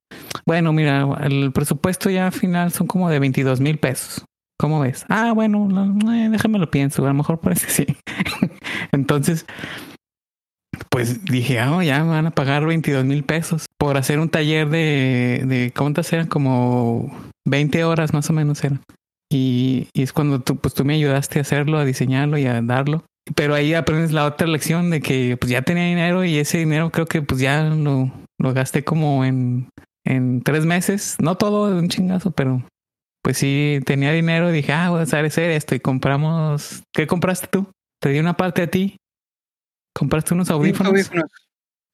Bueno, 0.45 0.73
mira, 0.73 1.07
el 1.21 1.51
presupuesto 1.51 2.09
ya 2.09 2.31
final 2.31 2.71
son 2.71 2.87
como 2.87 3.09
de 3.09 3.19
22 3.19 3.59
mil 3.59 3.77
pesos. 3.77 4.25
¿Cómo 4.59 4.79
ves? 4.79 5.05
Ah, 5.09 5.33
bueno, 5.33 5.67
eh, 6.13 6.29
déjame 6.29 6.59
lo 6.59 6.69
pienso. 6.69 7.03
A 7.03 7.07
lo 7.07 7.13
mejor 7.15 7.39
parece 7.39 7.69
sí. 7.69 7.97
Entonces, 8.91 9.45
pues 10.91 11.23
dije, 11.23 11.59
ah, 11.59 11.81
ya 11.83 12.03
me 12.03 12.09
van 12.09 12.27
a 12.27 12.31
pagar 12.31 12.65
22 12.65 13.05
mil 13.05 13.23
pesos 13.23 13.65
por 13.79 13.95
hacer 13.95 14.19
un 14.19 14.29
taller 14.29 14.69
de, 14.69 15.43
de 15.47 15.73
¿cuántas 15.75 16.11
eran? 16.11 16.27
Como 16.27 17.17
20 17.47 17.85
horas 17.85 18.13
más 18.13 18.29
o 18.29 18.33
menos 18.33 18.61
eran. 18.63 18.81
Y, 19.31 19.87
es 19.93 20.11
cuando 20.11 20.41
tú, 20.41 20.57
pues 20.57 20.73
tú 20.73 20.83
me 20.83 20.95
ayudaste 20.95 21.39
a 21.39 21.43
hacerlo, 21.43 21.77
a 21.77 21.85
diseñarlo 21.85 22.37
y 22.37 22.45
a 22.45 22.61
darlo. 22.61 23.05
Pero 23.35 23.55
ahí 23.55 23.73
aprendes 23.73 24.11
la 24.11 24.25
otra 24.25 24.47
lección 24.47 24.89
de 24.89 24.99
que 24.99 25.37
pues 25.37 25.49
ya 25.49 25.61
tenía 25.61 25.85
dinero 25.85 26.25
y 26.25 26.37
ese 26.37 26.57
dinero 26.57 26.89
creo 26.89 27.05
que 27.05 27.21
pues 27.21 27.39
ya 27.39 27.63
lo, 27.63 28.11
lo 28.37 28.53
gasté 28.53 28.83
como 28.83 29.23
en, 29.23 29.69
en 30.05 30.41
tres 30.41 30.65
meses. 30.65 31.15
No 31.21 31.35
todo 31.35 31.73
de 31.73 31.79
un 31.79 31.87
chingazo, 31.87 32.31
pero 32.31 32.63
pues 33.23 33.37
sí 33.37 33.79
tenía 33.85 34.11
dinero 34.11 34.51
dije, 34.51 34.73
ah, 34.73 34.89
voy 34.89 34.99
a 34.99 35.03
hacer 35.03 35.51
esto 35.51 35.73
y 35.73 35.79
compramos. 35.79 36.83
¿Qué 36.93 37.07
compraste 37.07 37.47
tú? 37.47 37.67
Te 38.01 38.09
di 38.09 38.19
una 38.19 38.35
parte 38.35 38.63
a 38.63 38.67
ti 38.67 38.97
¿Compraste 39.93 40.33
unos 40.33 40.49
audífonos? 40.49 41.11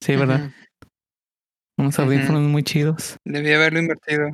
Sí, 0.02 0.16
¿verdad? 0.16 0.52
Unos 1.78 1.98
audífonos 2.00 2.42
muy 2.42 2.64
chidos. 2.64 3.18
Debí 3.24 3.52
haberlo 3.54 3.80
invertido. 3.80 4.30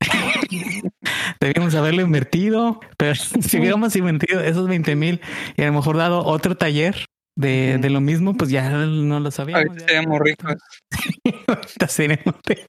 Debíamos 1.40 1.74
haberlo 1.74 2.02
invertido, 2.02 2.80
pero 2.96 3.14
si 3.40 3.58
hubiéramos 3.58 3.94
invertido 3.96 4.40
esos 4.40 4.68
20 4.68 4.96
mil 4.96 5.20
y 5.56 5.62
a 5.62 5.66
lo 5.66 5.72
mejor 5.72 5.96
dado 5.96 6.24
otro 6.24 6.56
taller 6.56 7.06
de, 7.36 7.78
de 7.78 7.90
lo 7.90 8.00
mismo, 8.00 8.34
pues 8.34 8.50
ya 8.50 8.68
no 8.70 9.20
lo 9.20 9.30
sabíamos. 9.30 9.66
Ahorita 9.68 9.86
seríamos 9.86 10.20
ricos. 10.20 10.54
ahorita 11.48 11.88
seríamos 11.88 12.34
ricos. 12.46 12.66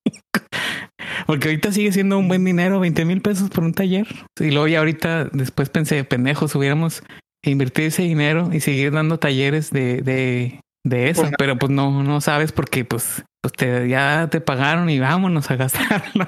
Porque 1.27 1.49
ahorita 1.49 1.71
sigue 1.71 1.91
siendo 1.91 2.17
un 2.17 2.27
buen 2.27 2.43
dinero, 2.43 2.79
20 2.79 3.05
mil 3.05 3.21
pesos 3.21 3.49
por 3.49 3.63
un 3.63 3.73
taller. 3.73 4.07
Y 4.39 4.51
luego 4.51 4.67
ya 4.67 4.79
ahorita 4.79 5.25
después 5.25 5.69
pensé, 5.69 6.03
pendejos, 6.03 6.55
hubiéramos 6.55 7.03
invertir 7.51 7.85
ese 7.85 8.03
dinero 8.03 8.49
y 8.51 8.59
seguir 8.59 8.91
dando 8.91 9.19
talleres 9.19 9.71
de, 9.71 10.01
de, 10.01 10.61
de 10.85 11.09
eso, 11.09 11.29
pero 11.37 11.57
pues 11.57 11.71
no, 11.71 12.03
no 12.03 12.21
sabes 12.21 12.51
porque 12.51 12.85
pues, 12.85 13.23
pues 13.41 13.53
te, 13.53 13.87
ya 13.87 14.27
te 14.31 14.41
pagaron 14.41 14.89
y 14.89 14.99
vámonos 14.99 15.51
a 15.51 15.55
gastarlo. 15.57 16.27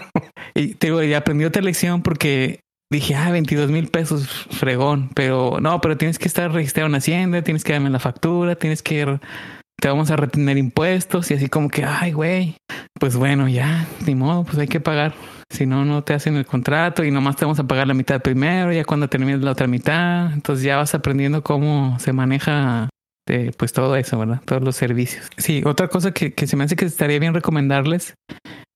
y 0.54 0.76
te 0.76 0.88
digo, 0.88 1.02
ya 1.04 1.20
aprendí 1.20 1.46
otra 1.46 1.62
lección 1.62 2.02
porque 2.02 2.60
dije, 2.92 3.16
ah, 3.16 3.32
22 3.32 3.72
mil 3.72 3.88
pesos, 3.88 4.28
fregón, 4.52 5.10
pero 5.16 5.60
no, 5.62 5.82
pero 5.82 5.98
tienes 5.98 6.20
que 6.20 6.28
estar 6.28 6.52
registrado 6.52 6.88
en 6.88 6.96
Hacienda, 6.96 7.42
tienes 7.42 7.64
que 7.64 7.74
darme 7.74 7.90
la 7.90 8.00
factura, 8.00 8.56
tienes 8.56 8.82
que, 8.82 9.20
te 9.82 9.88
vamos 9.88 10.12
a 10.12 10.16
retener 10.16 10.58
impuestos 10.58 11.32
y 11.32 11.34
así 11.34 11.50
como 11.50 11.70
que, 11.70 11.84
ay, 11.84 12.12
güey, 12.12 12.58
pues 13.00 13.16
bueno, 13.16 13.48
ya, 13.48 13.88
ni 14.06 14.16
modo, 14.16 14.44
pues 14.44 14.58
hay 14.58 14.68
que 14.68 14.80
pagar. 14.80 15.14
Si 15.50 15.66
no, 15.66 15.86
no 15.86 16.04
te 16.04 16.14
hacen 16.14 16.36
el 16.36 16.46
contrato 16.46 17.04
y 17.04 17.12
nomás 17.12 17.36
te 17.36 17.46
vamos 17.46 17.60
a 17.60 17.68
pagar 17.68 17.88
la 17.88 17.94
mitad 17.94 18.22
primero, 18.22 18.74
ya 18.74 18.84
cuando 18.84 19.08
termines 19.08 19.42
la 19.42 19.52
otra 19.52 19.68
mitad. 19.68 20.34
Entonces 20.34 20.64
ya 20.66 20.78
vas 20.78 20.96
aprendiendo 20.96 21.44
cómo 21.44 21.98
se 22.00 22.14
maneja 22.14 22.90
eh, 23.28 23.52
pues 23.58 23.74
todo 23.74 23.96
eso, 23.96 24.20
¿verdad? 24.20 24.42
Todos 24.46 24.62
los 24.62 24.76
servicios. 24.76 25.28
Sí, 25.38 25.64
otra 25.66 25.88
cosa 25.88 26.12
que, 26.12 26.34
que 26.34 26.48
se 26.48 26.56
me 26.56 26.64
hace 26.64 26.76
que 26.76 26.86
estaría 26.86 27.20
bien 27.20 27.34
recomendarles 27.34 28.16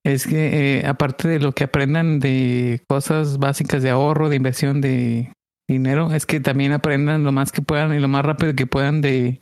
es 0.04 0.26
que 0.26 0.80
eh, 0.80 0.86
aparte 0.86 1.28
de 1.28 1.40
lo 1.40 1.52
que 1.52 1.66
aprendan 1.66 2.20
de 2.20 2.82
cosas 2.88 3.38
básicas 3.38 3.84
de 3.84 3.90
ahorro, 3.90 4.30
de 4.30 4.38
inversión 4.38 4.82
de 4.82 5.34
dinero, 5.68 6.14
es 6.14 6.26
que 6.26 6.40
también 6.40 6.72
aprendan 6.72 7.24
lo 7.24 7.32
más 7.32 7.52
que 7.52 7.62
puedan 7.62 7.94
y 7.94 8.00
lo 8.00 8.08
más 8.08 8.26
rápido 8.26 8.56
que 8.56 8.66
puedan 8.66 9.02
de, 9.02 9.42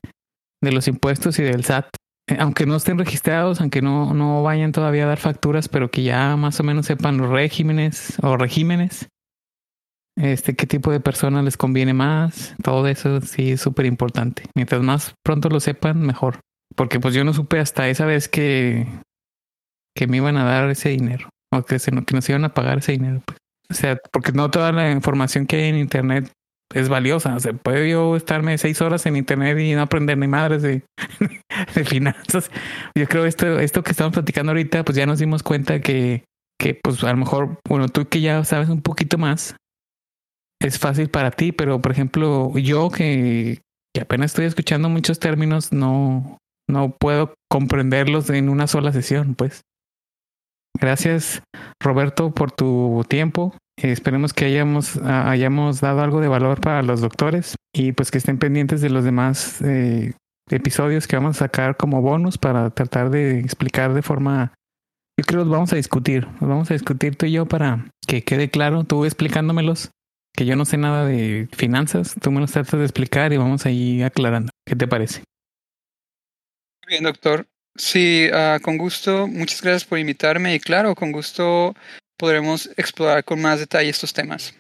de 0.62 0.72
los 0.72 0.88
impuestos 0.88 1.40
y 1.40 1.44
del 1.44 1.64
SAT. 1.64 1.88
Eh, 2.30 2.38
aunque 2.40 2.66
no 2.66 2.76
estén 2.76 2.98
registrados, 2.98 3.62
aunque 3.62 3.82
no, 3.82 4.14
no 4.14 4.44
vayan 4.44 4.72
todavía 4.72 5.06
a 5.06 5.08
dar 5.08 5.20
facturas, 5.20 5.70
pero 5.70 5.90
que 5.90 6.04
ya 6.04 6.36
más 6.36 6.60
o 6.60 6.64
menos 6.64 6.86
sepan 6.86 7.18
los 7.18 7.30
regímenes 7.30 8.18
o 8.22 8.38
regímenes, 8.38 9.08
este, 10.18 10.56
qué 10.56 10.66
tipo 10.66 10.92
de 10.92 11.00
personas 11.00 11.46
les 11.46 11.58
conviene 11.58 11.94
más, 11.94 12.56
todo 12.64 12.88
eso 12.88 13.22
sí 13.22 13.52
es 13.52 13.62
súper 13.62 13.86
importante. 13.86 14.44
Mientras 14.56 14.82
más 14.82 15.14
pronto 15.24 15.50
lo 15.50 15.60
sepan, 15.60 16.02
mejor. 16.02 16.40
Porque 16.76 17.00
pues 17.00 17.14
yo 17.14 17.24
no 17.24 17.34
supe 17.34 17.60
hasta 17.60 17.88
esa 17.88 18.06
vez 18.06 18.28
que, 18.28 18.88
que 19.96 20.08
me 20.08 20.18
iban 20.18 20.38
a 20.38 20.44
dar 20.44 20.70
ese 20.70 20.90
dinero, 20.90 21.30
o 21.54 21.64
que, 21.64 21.80
se, 21.80 21.92
que 21.92 22.16
nos 22.16 22.28
iban 22.30 22.46
a 22.46 22.54
pagar 22.54 22.80
ese 22.80 22.94
dinero. 22.94 23.22
Pues. 23.26 23.38
O 23.70 23.74
sea, 23.74 23.98
porque 24.12 24.32
no 24.32 24.50
toda 24.50 24.72
la 24.72 24.92
información 24.92 25.46
que 25.46 25.58
hay 25.58 25.70
en 25.70 25.78
internet 25.78 26.32
es 26.74 26.90
valiosa. 26.90 27.36
O 27.36 27.40
sea, 27.40 27.54
puedo 27.54 27.86
yo 27.86 28.16
estarme 28.16 28.58
seis 28.58 28.82
horas 28.82 29.06
en 29.06 29.16
internet 29.16 29.58
y 29.60 29.74
no 29.74 29.82
aprender 29.82 30.18
ni 30.18 30.28
madres 30.28 30.62
de, 30.62 30.84
de 31.76 31.86
finanzas. 31.86 32.52
Yo 32.96 33.08
creo 33.08 33.26
esto, 33.26 33.60
esto 33.60 33.84
que 33.84 33.92
estamos 33.92 34.14
platicando 34.14 34.52
ahorita, 34.52 34.84
pues 34.84 34.98
ya 34.98 35.06
nos 35.06 35.20
dimos 35.20 35.44
cuenta 35.44 35.82
que, 35.82 36.24
que 36.60 36.76
pues 36.76 37.04
a 37.04 37.12
lo 37.12 37.18
mejor, 37.18 37.60
bueno, 37.68 37.88
tú 37.88 38.08
que 38.08 38.22
ya 38.22 38.44
sabes 38.44 38.70
un 38.70 38.82
poquito 38.82 39.18
más, 39.18 39.56
es 40.60 40.80
fácil 40.80 41.10
para 41.10 41.32
ti, 41.32 41.52
pero 41.52 41.82
por 41.82 41.92
ejemplo, 41.92 42.52
yo 42.58 42.90
que, 42.90 43.62
que 43.94 44.02
apenas 44.02 44.32
estoy 44.32 44.46
escuchando 44.46 44.90
muchos 44.90 45.20
términos, 45.20 45.72
no, 45.72 46.38
no 46.70 46.96
puedo 47.00 47.34
comprenderlos 47.50 48.30
en 48.30 48.50
una 48.50 48.68
sola 48.68 48.92
sesión, 48.92 49.36
pues. 49.36 49.62
Gracias, 50.80 51.42
Roberto, 51.82 52.32
por 52.32 52.52
tu 52.52 53.04
tiempo. 53.08 53.56
Esperemos 53.82 54.34
que 54.34 54.46
hayamos, 54.46 54.98
hayamos 55.04 55.82
dado 55.82 56.02
algo 56.02 56.20
de 56.20 56.28
valor 56.28 56.60
para 56.60 56.82
los 56.82 57.00
doctores 57.00 57.56
y 57.74 57.92
pues 57.92 58.10
que 58.10 58.18
estén 58.18 58.40
pendientes 58.40 58.82
de 58.82 58.90
los 58.90 59.04
demás 59.04 59.62
eh, 59.62 60.14
episodios 60.50 61.08
que 61.08 61.16
vamos 61.16 61.38
a 61.38 61.40
sacar 61.46 61.78
como 61.78 62.02
bonus 62.02 62.40
para 62.40 62.72
tratar 62.72 63.12
de 63.12 63.40
explicar 63.40 63.94
de 63.94 64.02
forma... 64.02 64.54
Yo 65.20 65.26
creo 65.26 65.42
que 65.42 65.46
los 65.46 65.50
vamos 65.50 65.74
a 65.74 65.76
discutir, 65.76 66.28
los 66.40 66.50
vamos 66.50 66.72
a 66.72 66.74
discutir 66.74 67.16
tú 67.16 67.26
y 67.26 67.32
yo 67.32 67.46
para 67.46 67.88
que 68.08 68.24
quede 68.24 68.50
claro, 68.50 68.84
tú 68.84 69.06
explicándomelos, 69.06 69.92
que 70.36 70.46
yo 70.46 70.56
no 70.56 70.66
sé 70.66 70.78
nada 70.78 71.06
de 71.06 71.48
finanzas, 71.52 72.16
tú 72.22 72.32
me 72.32 72.40
los 72.40 72.52
tratas 72.52 72.80
de 72.80 72.86
explicar 72.86 73.34
y 73.34 73.38
vamos 73.38 73.66
ahí 73.66 74.04
aclarando. 74.04 74.52
¿Qué 74.66 74.76
te 74.76 74.88
parece? 74.88 75.24
Bien, 76.88 77.04
doctor. 77.04 77.48
Sí, 77.76 78.28
uh, 78.32 78.60
con 78.62 78.78
gusto. 78.78 79.28
Muchas 79.28 79.62
gracias 79.62 79.86
por 79.86 80.00
invitarme 80.00 80.56
y 80.56 80.60
claro, 80.60 80.96
con 80.96 81.12
gusto 81.12 81.76
podremos 82.18 82.70
explorar 82.76 83.24
con 83.24 83.42
más 83.42 83.60
detalle 83.60 83.90
estos 83.90 84.12
temas. 84.12 84.54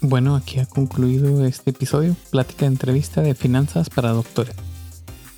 Bueno, 0.00 0.34
aquí 0.34 0.58
ha 0.58 0.66
concluido 0.66 1.44
este 1.44 1.70
episodio, 1.70 2.16
plática 2.30 2.60
de 2.60 2.68
entrevista 2.68 3.20
de 3.20 3.34
finanzas 3.34 3.90
para 3.90 4.08
doctores. 4.10 4.56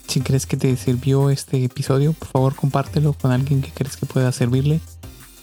Si 0.07 0.21
crees 0.21 0.47
que 0.47 0.57
te 0.57 0.77
sirvió 0.77 1.31
este 1.31 1.65
episodio, 1.65 2.13
por 2.13 2.29
favor 2.29 2.55
compártelo 2.55 3.15
con 3.15 3.33
alguien 3.33 3.61
que 3.61 3.73
crees 3.73 3.97
que 3.97 4.07
pueda 4.07 4.31
servirle. 4.31 4.81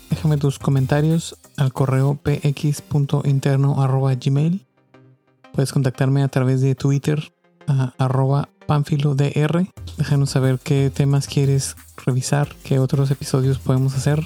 Déjame 0.10 0.38
tus 0.38 0.58
comentarios 0.58 1.38
al 1.58 1.74
correo 1.74 2.18
px.interno.gmail. 2.24 4.66
Puedes 5.54 5.74
contactarme 5.74 6.24
a 6.24 6.30
través 6.30 6.62
de 6.62 6.76
Twitter 6.76 7.34
arroba 7.98 8.48
panfilodr. 8.70 9.68
Déjanos 9.98 10.30
saber 10.30 10.60
qué 10.60 10.92
temas 10.94 11.28
quieres 11.28 11.76
revisar, 12.06 12.50
qué 12.64 12.78
otros 12.78 13.10
episodios 13.10 13.58
podemos 13.58 13.96
hacer, 13.96 14.24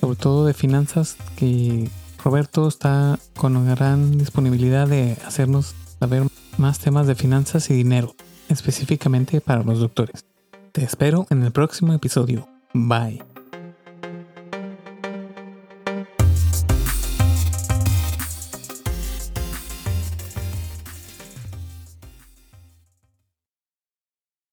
sobre 0.00 0.16
todo 0.16 0.44
de 0.44 0.52
finanzas, 0.52 1.16
que 1.36 1.88
Roberto 2.22 2.66
está 2.66 3.20
con 3.36 3.64
gran 3.64 4.18
disponibilidad 4.18 4.88
de 4.88 5.16
hacernos 5.24 5.76
saber 6.00 6.24
más 6.56 6.80
temas 6.80 7.06
de 7.06 7.14
finanzas 7.14 7.70
y 7.70 7.74
dinero, 7.74 8.16
específicamente 8.48 9.40
para 9.40 9.62
los 9.62 9.78
doctores. 9.78 10.24
Te 10.72 10.82
espero 10.82 11.28
en 11.30 11.44
el 11.44 11.52
próximo 11.52 11.92
episodio. 11.92 12.48
Bye. 12.74 13.27